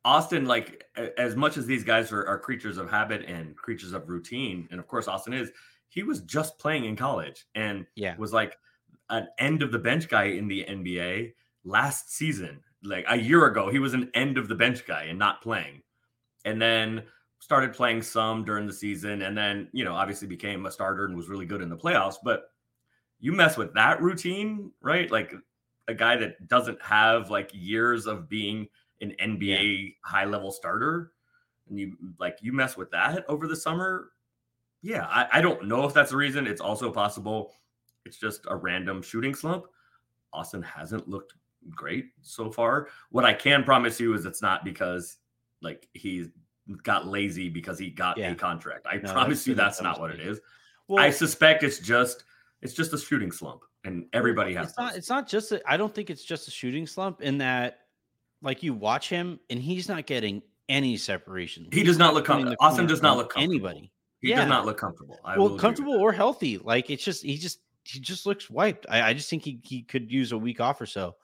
[0.05, 0.85] Austin, like
[1.17, 4.79] as much as these guys are, are creatures of habit and creatures of routine, and
[4.79, 5.51] of course Austin is,
[5.89, 8.15] he was just playing in college and Yeah.
[8.17, 8.57] was like
[9.09, 11.33] an end of the bench guy in the NBA
[11.65, 12.61] last season.
[12.83, 15.81] Like a year ago, he was an end of the bench guy and not playing.
[16.45, 17.03] And then
[17.39, 21.15] started playing some during the season and then, you know, obviously became a starter and
[21.15, 22.51] was really good in the playoffs, but
[23.19, 25.11] you mess with that routine, right?
[25.11, 25.33] Like
[25.87, 28.67] a guy that doesn't have like years of being
[29.01, 31.11] an NBA high level starter,
[31.69, 34.11] and you like you mess with that over the summer.
[34.81, 36.47] Yeah, I, I don't know if that's the reason.
[36.47, 37.53] It's also possible
[38.05, 39.65] it's just a random shooting slump.
[40.33, 41.33] Austin hasn't looked
[41.75, 42.87] great so far.
[43.11, 45.17] What I can promise you is it's not because
[45.61, 46.27] like he's
[46.83, 48.31] got lazy because he got Yeah.
[48.31, 48.85] a contract.
[48.89, 50.39] I No, promise that's you that's not what it is.
[50.87, 52.23] Well, I suspect it's just
[52.61, 54.69] it's just a shooting slump, and everybody has.
[54.69, 57.79] it's not it's not just I don't think it's just a shooting slump in that
[58.41, 61.67] like you watch him and he's not getting any separation.
[61.71, 62.55] He He's does not look comfortable.
[62.59, 63.67] Austin does not look comfortable.
[63.67, 63.91] anybody.
[64.21, 64.37] He Yeah.
[64.41, 65.19] does not look comfortable.
[65.23, 66.57] I well, comfortable or healthy.
[66.57, 68.85] Like it's just he just he just looks wiped.
[68.89, 71.15] I, I just think he, he could use a week off or so.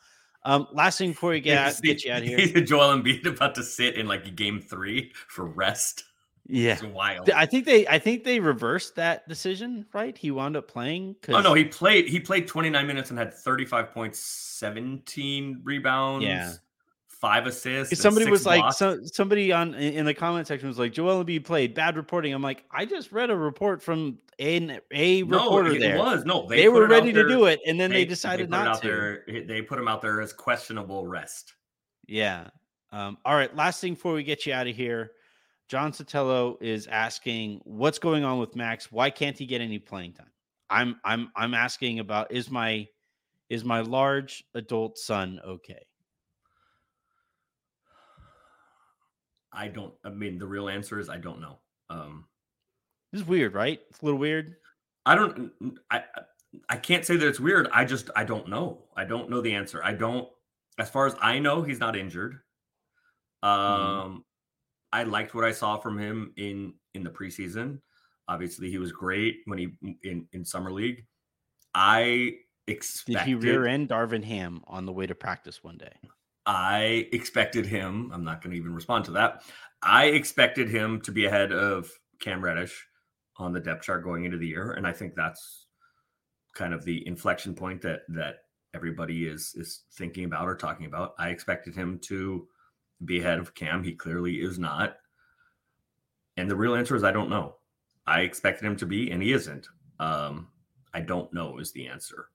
[0.45, 2.61] Um, last thing before we get out, See- get you out of here.
[2.61, 6.03] Joel Embiid about to sit in like game three for rest.
[6.45, 7.29] Yeah, It's wild.
[7.29, 9.85] I think they I think they reversed that decision.
[9.93, 11.15] Right, he wound up playing.
[11.29, 12.09] Oh no, he played.
[12.09, 16.51] He played 29 minutes and had 35 points, 17 rebounds, Yeah.
[17.23, 18.01] Five assists.
[18.01, 21.73] somebody was like so, somebody on in the comment section was like Joel Embiid played
[21.73, 22.33] bad reporting.
[22.33, 25.97] I'm like I just read a report from a a no, reporter it there.
[25.97, 26.45] was no.
[26.45, 28.81] They, put were ready to there- do it, and then they, decided put it not
[28.81, 28.87] to.
[28.87, 31.53] There, they put him out there as questionable rest.
[32.07, 32.49] Yeah.
[32.91, 33.55] Um, all right.
[33.55, 35.11] Last thing before we get you out of here,
[35.69, 38.91] John Sotelo is asking what's going on with Max.
[38.91, 40.31] Why can't he get any playing time?
[40.69, 42.85] I'm I'm I'm asking about is my
[43.49, 45.85] is my large adult son okay?
[49.53, 49.93] I don't.
[50.03, 51.59] I mean, the real answer is I don't know.
[51.89, 52.25] Um,
[53.11, 53.79] This is weird, right?
[53.89, 54.55] It's a little weird.
[55.05, 55.51] I don't.
[55.91, 56.03] I
[56.69, 57.67] I- can't say that it's weird.
[57.71, 58.85] I just I don't know.
[58.95, 59.83] I don't know the answer.
[59.83, 60.27] I don't.
[60.79, 62.39] As far as I know, he's not injured.
[63.43, 64.23] Um,
[64.91, 67.79] I liked what I saw from him in in the preseason.
[68.27, 69.69] Obviously, he was great when he
[70.03, 71.05] in in summer league.
[71.75, 72.37] I
[72.67, 75.93] expected Did he rear end Darvin Ham on the way to practice one day?
[76.45, 78.11] I expected him.
[78.13, 79.43] I'm not going to even respond to that.
[79.81, 82.85] I expected him to be ahead of Cam Reddish
[83.37, 85.67] on the depth chart going into the year, and I think that's
[86.53, 91.15] kind of the inflection point that that everybody is is thinking about or talking about.
[91.17, 92.47] I expected him to
[93.05, 93.83] be ahead of Cam.
[93.83, 94.97] He clearly is not.
[96.37, 97.55] And the real answer is I don't know.
[98.05, 99.67] I expected him to be, and he isn't.
[99.99, 100.47] Um,
[100.93, 102.27] I don't know is the answer.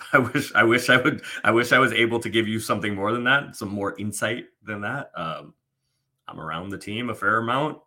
[0.12, 2.94] I wish I wish I would I wish I was able to give you something
[2.94, 5.10] more than that, some more insight than that.
[5.14, 5.54] Um,
[6.28, 7.78] I'm around the team a fair amount.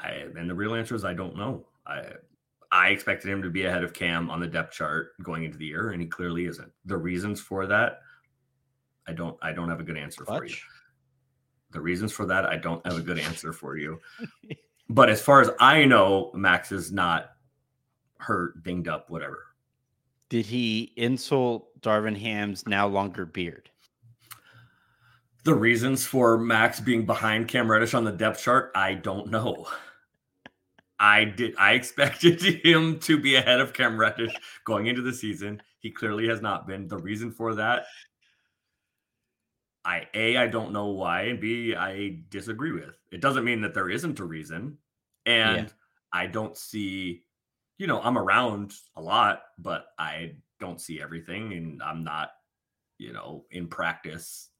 [0.00, 1.66] I and the real answer is I don't know.
[1.86, 2.04] I
[2.70, 5.66] I expected him to be ahead of Cam on the depth chart going into the
[5.66, 6.72] year, and he clearly isn't.
[6.86, 8.00] The reasons for that,
[9.06, 10.38] I don't I don't have a good answer Klutch.
[10.38, 10.56] for you.
[11.70, 14.00] The reasons for that, I don't have a good answer for you.
[14.88, 17.30] but as far as I know, Max is not
[18.18, 19.51] hurt, dinged up, whatever.
[20.32, 23.68] Did he insult Darvin Ham's now longer beard?
[25.44, 29.66] The reasons for Max being behind Cam Reddish on the depth chart, I don't know.
[30.98, 31.54] I did.
[31.58, 35.60] I expected him to be ahead of Cam Reddish going into the season.
[35.80, 36.88] He clearly has not been.
[36.88, 37.84] The reason for that,
[39.84, 42.96] I a I don't know why, and b I disagree with.
[43.10, 44.78] It doesn't mean that there isn't a reason,
[45.26, 45.72] and yeah.
[46.10, 47.24] I don't see.
[47.78, 52.30] You know, I'm around a lot, but I don't see everything, and I'm not,
[52.98, 54.50] you know, in practice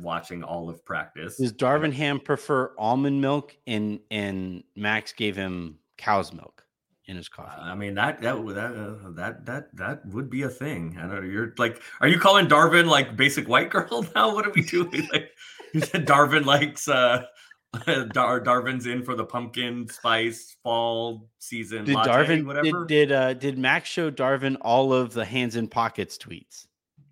[0.00, 1.36] watching all of practice.
[1.36, 6.64] Does Darvin Ham prefer almond milk and and Max gave him cow's milk
[7.06, 7.60] in his coffee?
[7.60, 10.96] I mean that that that uh, that that that would be a thing.
[10.98, 11.22] I don't know.
[11.22, 14.34] You're like, are you calling Darvin like basic white girl now?
[14.34, 15.08] What are we doing?
[15.12, 15.30] like
[15.72, 17.24] you said, Darvin likes uh
[18.12, 21.84] Dar- Darvin's in for the pumpkin spice fall season.
[21.84, 22.86] Did latte, Darvin whatever?
[22.86, 26.66] Did did, uh, did Max show Darvin all of the hands in pockets tweets?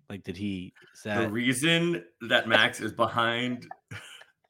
[0.09, 0.73] Like, did he?
[1.03, 1.21] That...
[1.21, 3.67] The reason that Max is behind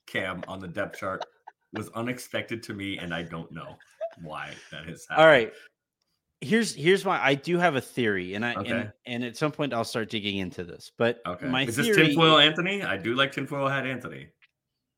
[0.06, 1.26] Cam on the depth chart
[1.74, 3.76] was unexpected to me, and I don't know
[4.22, 5.24] why that has happened.
[5.24, 5.52] All right,
[6.42, 8.72] here's here's why I do have a theory, and I okay.
[8.72, 10.92] and, and at some point I'll start digging into this.
[10.98, 12.84] But okay, my is theory, this tinfoil Anthony?
[12.84, 14.28] I do like tinfoil hat Anthony.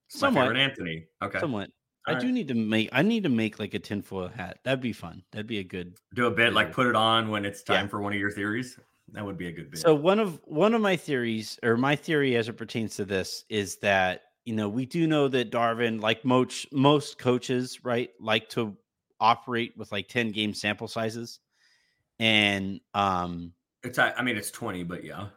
[0.09, 1.05] It's somewhat, my favorite Anthony.
[1.21, 1.69] Okay, somewhat.
[2.07, 2.21] All I right.
[2.21, 2.89] do need to make.
[2.91, 4.57] I need to make like a tinfoil hat.
[4.63, 5.23] That'd be fun.
[5.31, 5.97] That'd be a good.
[6.15, 7.89] Do a bit like put it on when it's time yeah.
[7.89, 8.79] for one of your theories.
[9.11, 9.79] That would be a good bit.
[9.79, 13.45] So one of one of my theories, or my theory as it pertains to this,
[13.49, 18.49] is that you know we do know that Darvin, like most most coaches, right, like
[18.49, 18.75] to
[19.19, 21.39] operate with like ten game sample sizes,
[22.17, 25.27] and um, it's I mean it's twenty, but yeah.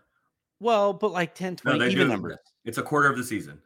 [0.61, 2.39] Well, but like 10, 20, no, even do, numbers.
[2.65, 3.61] It's a quarter of the season.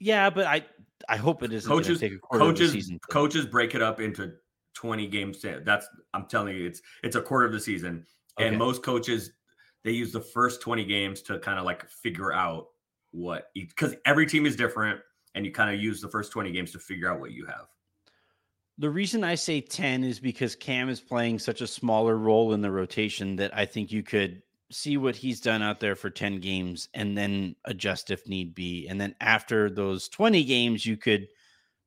[0.00, 0.64] Yeah, but I
[1.08, 2.02] I hope it isn't coaches.
[2.32, 4.32] coaches coaches break it up into
[4.74, 5.44] twenty games.
[5.64, 8.06] That's I'm telling you, it's it's a quarter of the season.
[8.38, 8.48] Okay.
[8.48, 9.32] And most coaches,
[9.84, 12.66] they use the first 20 games to kind of like figure out
[13.12, 15.00] what because every team is different
[15.34, 17.66] and you kind of use the first 20 games to figure out what you have.
[18.78, 22.62] The reason I say 10 is because Cam is playing such a smaller role in
[22.62, 26.40] the rotation that I think you could see what he's done out there for 10
[26.40, 28.86] games and then adjust if need be.
[28.88, 31.28] And then after those 20 games, you could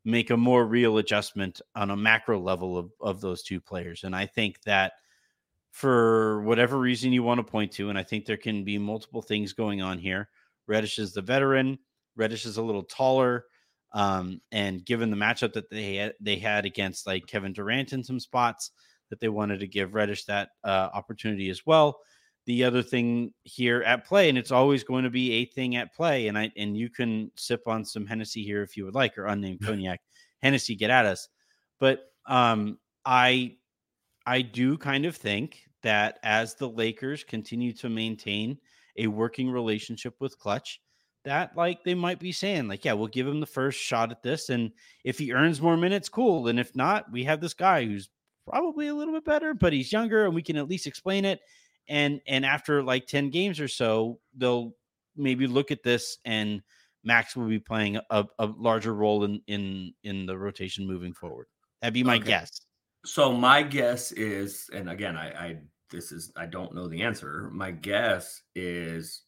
[0.06, 4.04] make a more real adjustment on a macro level of, of those two players.
[4.04, 4.94] And I think that
[5.72, 7.90] for whatever reason you want to point to.
[7.90, 10.30] And I think there can be multiple things going on here.
[10.68, 11.80] Reddish is the veteran.
[12.16, 13.46] Reddish is a little taller.
[13.94, 18.04] Um, and given the matchup that they had, they had against like Kevin Durant in
[18.04, 18.72] some spots,
[19.10, 22.00] that they wanted to give Reddish that uh, opportunity as well.
[22.46, 25.94] The other thing here at play, and it's always going to be a thing at
[25.94, 29.18] play, and I and you can sip on some Hennessy here if you would like,
[29.18, 30.02] or unnamed cognac.
[30.42, 31.30] Hennessy, get at us.
[31.80, 33.56] But um, I
[34.26, 38.58] I do kind of think that as the Lakers continue to maintain
[38.98, 40.80] a working relationship with Klutch
[41.26, 44.24] that like they might be saying, like, yeah, we'll give him the first shot at
[44.24, 44.50] this.
[44.50, 44.72] And
[45.04, 46.48] if he earns more minutes, cool.
[46.48, 48.10] And if not, we have this guy who's
[48.48, 51.40] probably a little bit better, but he's younger and we can at least explain it.
[51.88, 54.74] And and after like 10 games or so, they'll
[55.16, 56.62] maybe look at this and
[57.04, 61.48] Max will be playing a, a larger role in in in the rotation moving forward.
[61.82, 62.26] That'd be my okay.
[62.26, 62.62] guess.
[63.06, 65.58] So my guess is, and again, I, I
[65.92, 67.50] this is I don't know the answer.
[67.52, 69.24] My guess is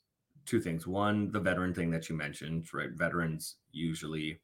[0.45, 0.87] two things.
[0.87, 2.91] One, the veteran thing that you mentioned, right?
[2.93, 4.39] Veterans usually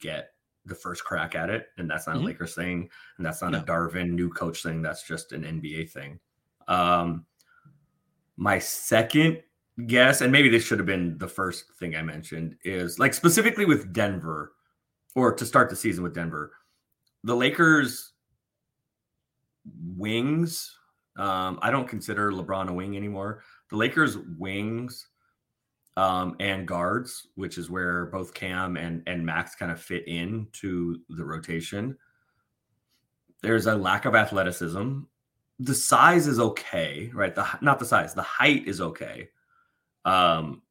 [0.00, 0.30] get
[0.64, 2.24] the first crack at it, and that's not mm-hmm.
[2.24, 2.88] a Lakers thing,
[3.18, 3.58] and that's not no.
[3.58, 4.80] a Darvin new coach thing.
[4.80, 6.18] That's just an NBA thing.
[6.66, 7.26] Um,
[8.36, 9.42] my second
[9.86, 13.64] guess, and maybe this should have been the first thing I mentioned, is like specifically
[13.64, 14.52] with Denver,
[15.14, 16.52] or to start the season with Denver
[17.24, 18.12] the Lakers
[19.96, 20.76] wings.
[21.16, 23.42] Um, I don't consider LeBron a wing anymore.
[23.70, 25.08] The Lakers wings
[25.96, 30.98] um, and guards, which is where both Cam and and Max kind of fit into
[31.08, 31.96] the rotation.
[33.42, 35.00] There's a lack of athleticism.
[35.60, 37.34] The size is okay, right?
[37.34, 39.28] The not the size, the height is okay.
[40.04, 40.62] Um,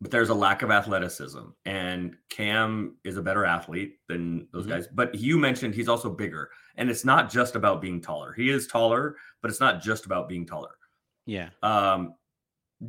[0.00, 4.70] but there's a lack of athleticism, and Cam is a better athlete than those Mhm.
[4.70, 4.88] guys.
[4.88, 8.32] But you mentioned he's also bigger, and it's not just about being taller.
[8.32, 10.76] He is taller, but it's not just about being taller.
[11.24, 11.50] Yeah.
[11.62, 12.14] Um,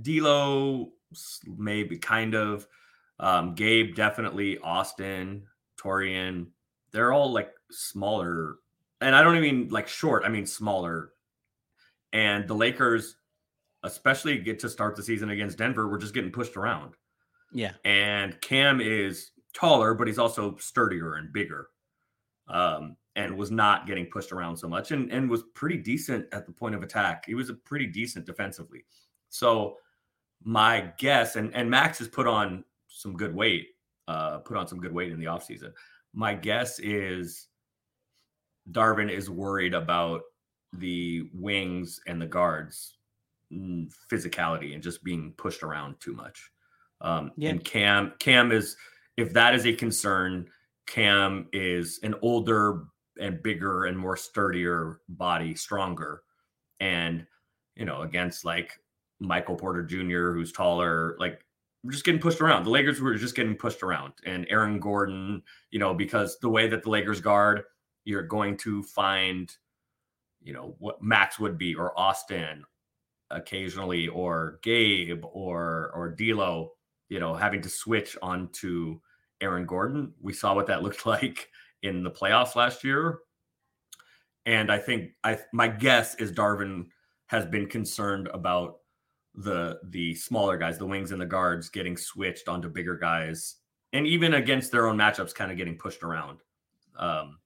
[0.01, 0.93] D'Lo,
[1.45, 2.68] maybe kind of.
[3.20, 4.58] Um, Gabe, definitely.
[4.60, 5.47] Austin,
[5.78, 6.47] Taurean,
[6.91, 8.58] they're all like smaller,
[9.04, 10.24] and I don't even mean like short.
[10.26, 11.12] I mean smaller.
[12.12, 13.16] And the Lakers,
[13.84, 16.93] especially get to start the season against Denver, we're just getting pushed around.
[17.51, 17.74] Yeah.
[17.86, 21.70] And Cam is taller, but he's also sturdier and bigger.
[22.47, 26.45] Um, and was not getting pushed around so much and, and was pretty decent at
[26.45, 27.26] the point of attack.
[27.26, 28.86] He was a pretty decent defensively.
[29.30, 29.78] So
[30.43, 33.68] my guess, and, and Max has put on some good weight,
[34.08, 35.72] uh, put on some good weight in the offseason.
[36.14, 37.47] My guess is
[38.72, 40.22] Darvin is worried about
[40.74, 42.97] the wings and the guards
[43.51, 46.51] mm, physicality and just being pushed around too much.
[47.01, 47.49] Um, Yeah.
[47.51, 48.78] And Cam, Cam is,
[49.18, 50.47] if that is a concern,
[50.88, 52.86] Cam is an older
[53.20, 56.24] and bigger and more sturdier body, stronger,
[56.80, 57.26] and
[57.76, 58.80] you know against like
[59.20, 61.45] Michael Porter Jr., who's taller, like
[61.84, 62.64] we're just getting pushed around.
[62.64, 65.41] The Lakers were just getting pushed around, and Aaron Gordon,
[65.72, 67.64] you know, because the way that the Lakers guard,
[68.06, 69.56] you're going to find,
[70.41, 72.64] you know, what Max would be or Austin
[73.32, 76.72] occasionally, or Gabe or or D'Lo,
[77.10, 78.99] you know, having to switch onto
[79.41, 80.14] Aaron Gordon.
[80.22, 81.49] We saw what that looked like
[81.82, 83.20] in the playoffs last year.
[84.45, 86.88] And I think I my guess is Darvin
[87.28, 88.80] has been concerned about
[89.36, 93.56] the the smaller guys, the wings and the guards getting switched onto bigger guys,
[93.93, 96.39] and even against their own matchups, kind of getting pushed around.
[96.97, 97.39] Um,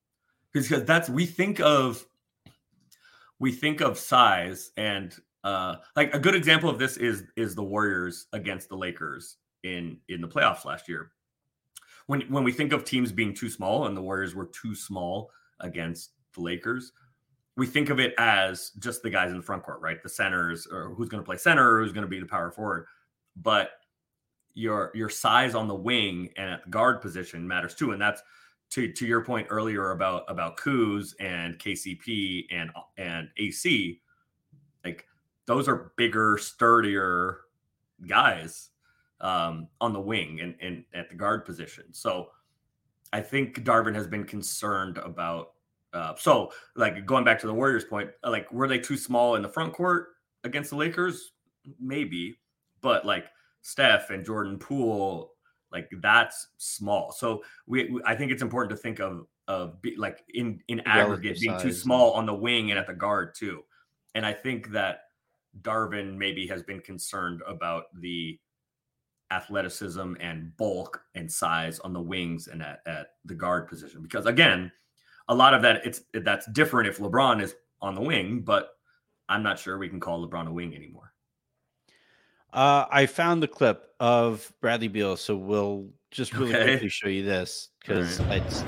[0.63, 2.05] because that's we think of
[3.39, 7.63] we think of size and uh like a good example of this is is the
[7.63, 11.11] Warriors against the Lakers in in the playoffs last year.
[12.07, 15.31] When when we think of teams being too small and the Warriors were too small
[15.59, 16.93] against the Lakers,
[17.55, 20.01] we think of it as just the guys in the front court, right?
[20.01, 22.51] The centers or who's going to play center, or who's going to be the power
[22.51, 22.85] forward.
[23.35, 23.71] But
[24.53, 27.91] your your size on the wing and at the guard position matters too.
[27.91, 28.21] And that's
[28.69, 34.01] to to your point earlier about about Kuz and KCP and and AC.
[34.83, 35.05] Like
[35.45, 37.41] those are bigger, sturdier
[38.05, 38.69] guys
[39.21, 41.85] um, on the wing and, and at the guard position.
[41.91, 42.29] So
[43.13, 45.53] I think Darvin has been concerned about.
[45.93, 49.35] Uh, so, like going back to the Warriors' point, uh, like were they too small
[49.35, 50.09] in the front court
[50.43, 51.31] against the Lakers?
[51.79, 52.39] Maybe,
[52.81, 53.27] but like
[53.61, 55.31] Steph and Jordan Poole,
[55.71, 57.11] like that's small.
[57.11, 60.81] So we, we- I think it's important to think of of be, like in in
[60.85, 63.63] aggregate being too small on the wing and at the guard too.
[64.15, 65.01] And I think that
[65.61, 68.39] Darvin maybe has been concerned about the
[69.31, 74.25] athleticism and bulk and size on the wings and at, at the guard position because
[74.25, 74.71] again
[75.27, 78.69] a lot of that it's that's different if lebron is on the wing but
[79.27, 81.11] i'm not sure we can call lebron a wing anymore
[82.53, 86.63] Uh, I found the clip of Bradley Beal, so we'll just really Okay.
[86.71, 88.41] quickly show you this because Alright.
[88.43, 88.63] it's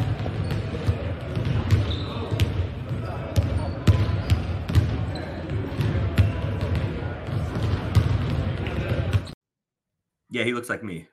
[10.30, 11.08] yeah he looks like me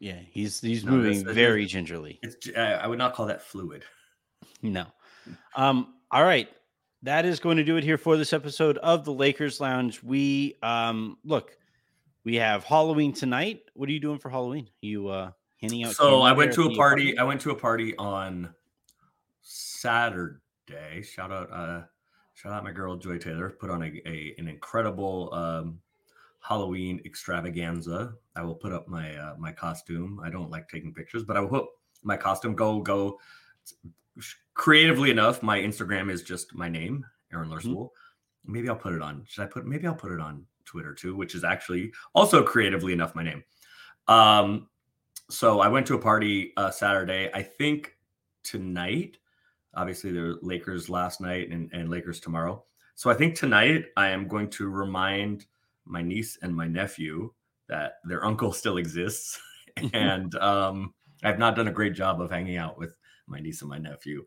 [0.00, 2.18] yeah, he's he's No, moving very gingerly.
[2.22, 3.84] it's uh, i would not call that fluid
[4.60, 4.86] No.
[5.56, 6.48] Um, all right.
[7.02, 10.02] That is going to do it here for this episode of the Lakers Lounge.
[10.02, 11.56] We um look,
[12.24, 13.62] we have Halloween tonight.
[13.74, 14.68] What are you doing for Halloween?
[14.80, 17.54] You uh handing out so i went to a the party i went to a
[17.54, 18.52] party on
[19.42, 21.02] saturday.
[21.02, 21.82] Shout out uh
[22.34, 25.78] shout out my girl joy taylor put on a, a an incredible um
[26.40, 28.14] halloween extravaganza.
[28.36, 30.20] I will put up my uh, my costume.
[30.22, 31.66] I don't like taking pictures but i will put
[32.02, 32.54] my costume.
[32.54, 33.18] Go go.
[34.54, 37.90] Creatively enough my instagram is just my name aaron Larsuel.
[38.44, 39.24] maybe i'll put it on.
[39.26, 42.92] Should i put maybe i'll put it on twitter too which is actually also creatively
[42.92, 43.42] enough my name
[44.08, 44.68] um
[45.30, 47.30] so I went to a party uh, Saturday.
[47.32, 47.96] I think
[48.42, 49.18] tonight,
[49.74, 52.64] obviously, there are Lakers last night and, and Lakers tomorrow.
[52.94, 55.46] So I think tonight I am going to remind
[55.84, 57.32] my niece and my nephew
[57.68, 59.40] that their uncle still exists.
[59.92, 62.94] and um, I've not done a great job of hanging out with
[63.26, 64.24] my niece and my nephew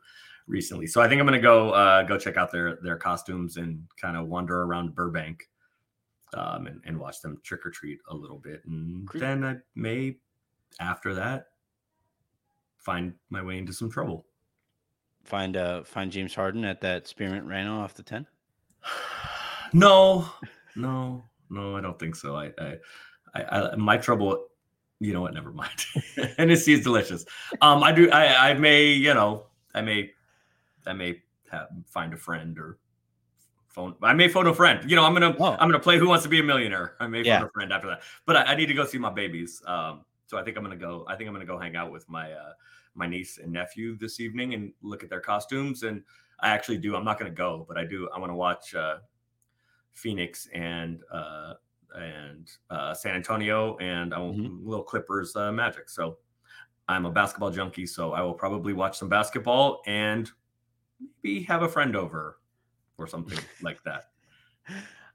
[0.47, 0.87] recently.
[0.87, 4.17] So I think I'm gonna go uh, go check out their their costumes and kind
[4.17, 5.47] of wander around Burbank
[6.33, 10.17] um, and, and watch them trick or treat a little bit, and then I may
[10.79, 11.47] after that
[12.77, 14.25] find my way into some trouble.
[15.23, 18.25] Find uh find James Harden at that spearmint rhino off the ten.
[19.73, 20.25] No,
[20.77, 22.37] no, no, I don't think so.
[22.37, 22.77] I, I,
[23.35, 24.47] I, I my trouble.
[24.99, 25.33] You know what?
[25.33, 25.85] Never mind.
[26.17, 27.25] And Hennessy is delicious.
[27.59, 28.09] Um, I do.
[28.09, 28.85] I, I may.
[28.85, 30.11] You know, I may,
[30.85, 31.21] I may
[31.51, 32.79] have, find a friend or
[33.77, 33.95] phone.
[34.01, 34.89] I may phone a friend.
[34.89, 35.35] You know, I'm gonna.
[35.39, 35.51] Oh.
[35.59, 36.95] I'm gonna play Who Wants to Be a Millionaire.
[36.99, 37.39] I may Yeah.
[37.39, 38.01] phone a friend after that.
[38.25, 39.61] But I, I need to go see my babies.
[39.65, 41.05] Um, so I think I'm gonna go.
[41.07, 42.53] I think I'm gonna go hang out with my uh,
[42.95, 45.83] my niece and nephew this evening and look at their costumes.
[45.83, 46.03] And
[46.39, 46.95] I actually do.
[46.95, 48.09] I'm not gonna go, but I do.
[48.13, 48.75] I want to watch.
[48.75, 48.97] Uh,
[49.93, 51.53] Phoenix and uh,
[51.95, 54.67] and uh, San Antonio and I want Mm-hmm.
[54.67, 55.89] little Clippers uh, Magic.
[55.89, 56.17] So
[56.87, 60.29] I'm a basketball junkie, so I will probably watch some basketball and
[61.23, 62.37] maybe have a friend over
[62.97, 64.09] or something like that.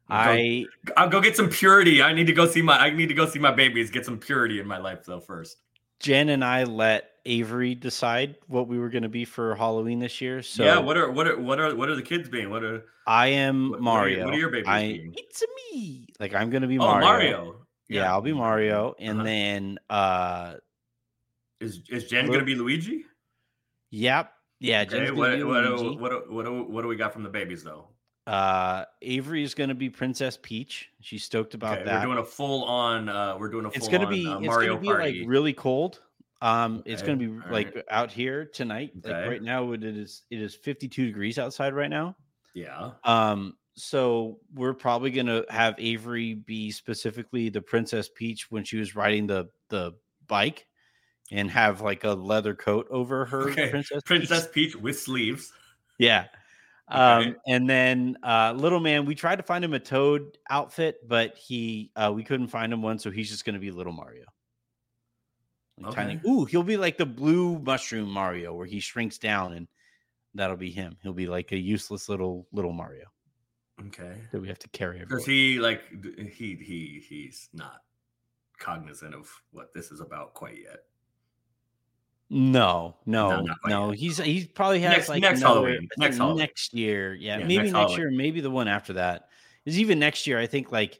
[0.08, 0.66] I
[0.96, 2.02] I'll go get some purity.
[2.02, 3.90] I need to go see my I need to go see my babies.
[3.90, 5.58] Get some purity in my life though first.
[6.00, 10.20] Jen and I let Avery decide what we were going to be for Halloween this
[10.20, 10.42] year.
[10.42, 12.50] So yeah, what are what are what are what are the kids being?
[12.50, 14.24] What are I am what- Mario.
[14.24, 15.14] what are your babies I, being?
[15.16, 16.06] It's me.
[16.18, 17.06] Like I'm going to be Oh, Mario.
[17.06, 17.66] Mario.
[17.88, 18.12] Yeah, Yeah.
[18.12, 19.24] I'll be Mario, and Uh-huh.
[19.24, 20.54] then uh,
[21.60, 23.04] is is Jen gonna be Luigi?
[23.90, 24.32] yep,
[24.62, 24.82] yeah.
[24.82, 27.88] Okay, gonna what, what, what, what, what, do- we got from the babies though?
[28.26, 30.90] Uh, Avery is going to be Princess Peach.
[31.00, 32.00] She's stoked about Okay, that.
[32.00, 33.08] we're doing a full on.
[33.08, 35.20] Uh, we're doing a full it's gonna on, be uh, it's Mario gonna be Party.
[35.20, 36.00] like really cold.
[36.40, 37.84] Um, it's gonna be all like right.
[37.90, 38.92] out here tonight.
[39.02, 42.16] Like right now, it is it is 52 degrees outside right now.
[42.54, 42.92] yeah.
[43.04, 48.94] Um, so we're probably gonna have Avery be specifically the Princess Peach when she was
[48.94, 49.92] riding the the
[50.28, 50.66] bike,
[51.32, 53.70] and have like a leather coat over her Okay.
[53.70, 54.04] Princess Peach.
[54.04, 55.52] Princess Peach with sleeves.
[55.98, 56.26] Yeah.
[56.92, 56.98] Okay.
[57.00, 61.36] Um, and then uh, little man, we tried to find him a toad outfit, but
[61.36, 64.24] he uh, we couldn't find him one, so he's just gonna be little Mario.
[65.80, 66.20] Like tiny.
[66.28, 69.66] Ooh, he'll be like the blue mushroom Mario, where he shrinks down, and
[70.34, 70.96] that'll be him.
[71.02, 73.06] He'll be like a useless little little Mario
[73.86, 74.20] Okay.
[74.30, 75.82] that we have to carry Because he like
[76.30, 77.80] he he he's not
[78.58, 80.80] cognizant of what this is about quite yet.
[82.34, 83.90] No, no, not no.
[83.90, 86.38] He's he's probably has Next- like next another- Halloween, next Halloween.
[86.38, 87.14] next year.
[87.14, 89.28] Yeah, Yeah, maybe next next, year, maybe the one after that.
[89.66, 90.38] Is even next year.
[90.38, 90.98] I think like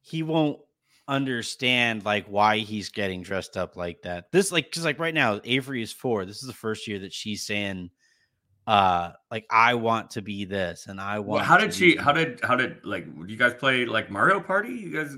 [0.00, 0.60] he won't
[1.08, 4.30] understand like why he's getting dressed up like that.
[4.30, 6.24] This like because like right now Avery is four.
[6.24, 7.90] This is the first year that she's saying,
[8.68, 11.40] uh, like I want to be this and I want.
[11.40, 11.96] Well, how did she?
[11.96, 14.72] How did how did like you guys play like Mario Party?
[14.72, 15.16] You guys,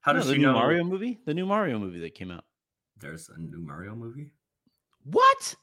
[0.00, 0.54] how No, does the she new know?
[0.54, 1.20] Mario movie?
[1.24, 2.44] The new Mario movie that came out.
[2.98, 4.32] There's a new Mario movie.
[5.04, 5.54] What?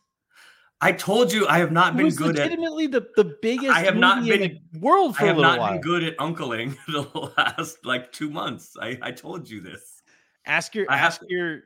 [0.83, 2.43] I told you I have not been was good at.
[2.45, 5.27] legitimately the, the biggest I have not movie in been- the world for I a
[5.29, 5.71] have little not while.
[5.73, 7.01] been good at uncling the
[7.37, 8.75] last like two months.
[8.81, 10.01] I I told you this.
[10.45, 11.61] Ask your I have ask your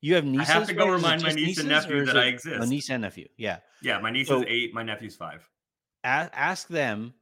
[0.00, 0.50] you have nieces.
[0.50, 0.92] I have to go right?
[0.94, 2.62] Remind my niece and nephew that I exist.
[2.62, 3.58] A niece and nephew, yeah.
[3.82, 4.72] Yeah, my niece So- is eight.
[4.74, 5.48] My nephew's five.
[6.04, 7.14] A- ask them,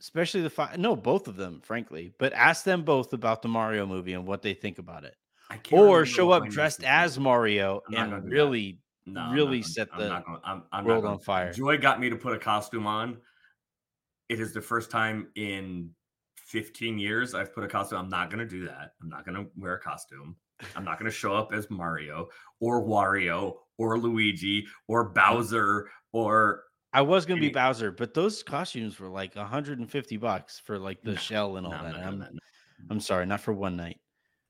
[0.00, 0.76] especially the five.
[0.76, 4.42] No, both of them, frankly, but ask them both about the Mario movie and what
[4.42, 5.14] they think about it,
[5.48, 7.18] I can't or show up dressed as.
[7.18, 8.34] Mario I'm and do that.
[8.34, 11.12] really, No, I'm not really gonna- set I'm the not gonna- I'm, I'm world not
[11.14, 11.52] on fire.
[11.52, 13.18] Joy got me to put a costume on.
[14.28, 15.90] It is the first time in
[16.36, 17.98] 15 years I've put a costume.
[17.98, 18.92] I'm not gonna do that.
[19.02, 20.36] I'm not gonna wear a costume.
[20.76, 22.28] I'm not gonna show up as Mario
[22.60, 29.00] or Wario or Luigi or Bowser or I was gonna be Bowser, but those costumes
[29.00, 31.94] were like 150 bucks for like the No, shell and all no, that.
[31.96, 32.30] I'm, that.
[32.88, 34.00] I'm sorry, not for one night.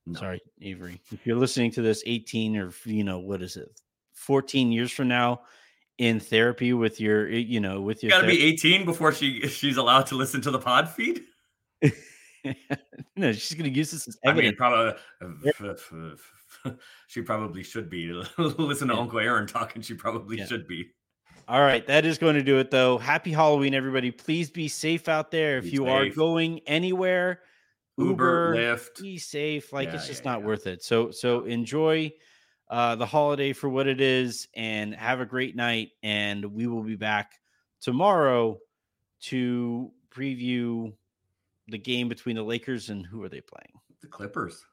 [0.06, 0.20] No.
[0.20, 1.00] Sorry, Avery.
[1.10, 3.80] If you're listening to this 18 or you know what is it,
[4.14, 5.42] 14 years from now,
[5.98, 9.76] in therapy with your, you know, with You your gotta be 18 before she she's
[9.76, 11.22] allowed to listen to the pod feed.
[13.16, 16.70] no, she's gonna use this as I mean, probably uh,
[17.06, 18.12] she probably should be.
[18.38, 19.00] Listen to Yeah.
[19.00, 19.82] Uncle Aaron talking.
[19.82, 20.46] She probably Yeah.
[20.46, 20.90] should be.
[21.46, 22.96] All right, that is going to do it though.
[22.96, 24.10] Happy Halloween, everybody.
[24.10, 25.58] Please be safe out there.
[25.58, 27.40] If Be you are going anywhere,
[27.98, 29.02] Uber, Uber, Lyft.
[29.02, 29.70] be safe.
[29.72, 30.46] Like it's just yeah, not yeah.
[30.46, 30.82] worth it.
[30.82, 32.10] So so enjoy
[32.74, 35.90] uh the holiday for what it is and have a great night.
[36.02, 37.32] And we will be back
[37.80, 38.58] tomorrow
[39.30, 40.92] to preview
[41.68, 43.72] the game between the Lakers and who are they playing?
[44.02, 44.64] The Clippers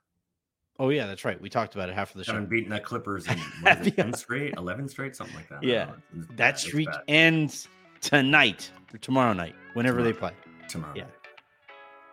[0.80, 1.40] Oh yeah, that's right.
[1.40, 2.34] We talked about it half of the show.
[2.34, 4.04] haven't beaten the Clippers in what is it, Yeah.
[4.06, 5.62] 10 straight, 11 straight, something like that.
[5.62, 5.92] Yeah.
[6.18, 7.68] It's bad, That streak ends
[8.00, 10.32] tonight or tomorrow night, whenever they play.
[10.68, 10.94] tomorrow.
[10.96, 11.04] Yeah.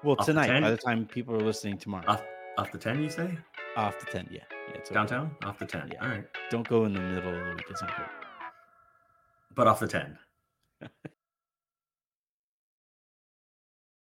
[0.05, 2.23] Well, Off tonight, by the time people are listening tomorrow, Off,
[2.59, 3.39] off the 10, you say?
[3.79, 4.29] Off the 10.
[4.31, 4.41] Yeah.
[4.51, 4.95] yeah it's okay.
[4.95, 5.37] Downtown?
[5.45, 5.91] Off the 10.
[5.93, 6.03] Yeah.
[6.03, 6.25] All right.
[6.51, 7.65] Don't go in the middle of the week.
[7.71, 8.07] It's not good.
[9.55, 10.19] but off the ten.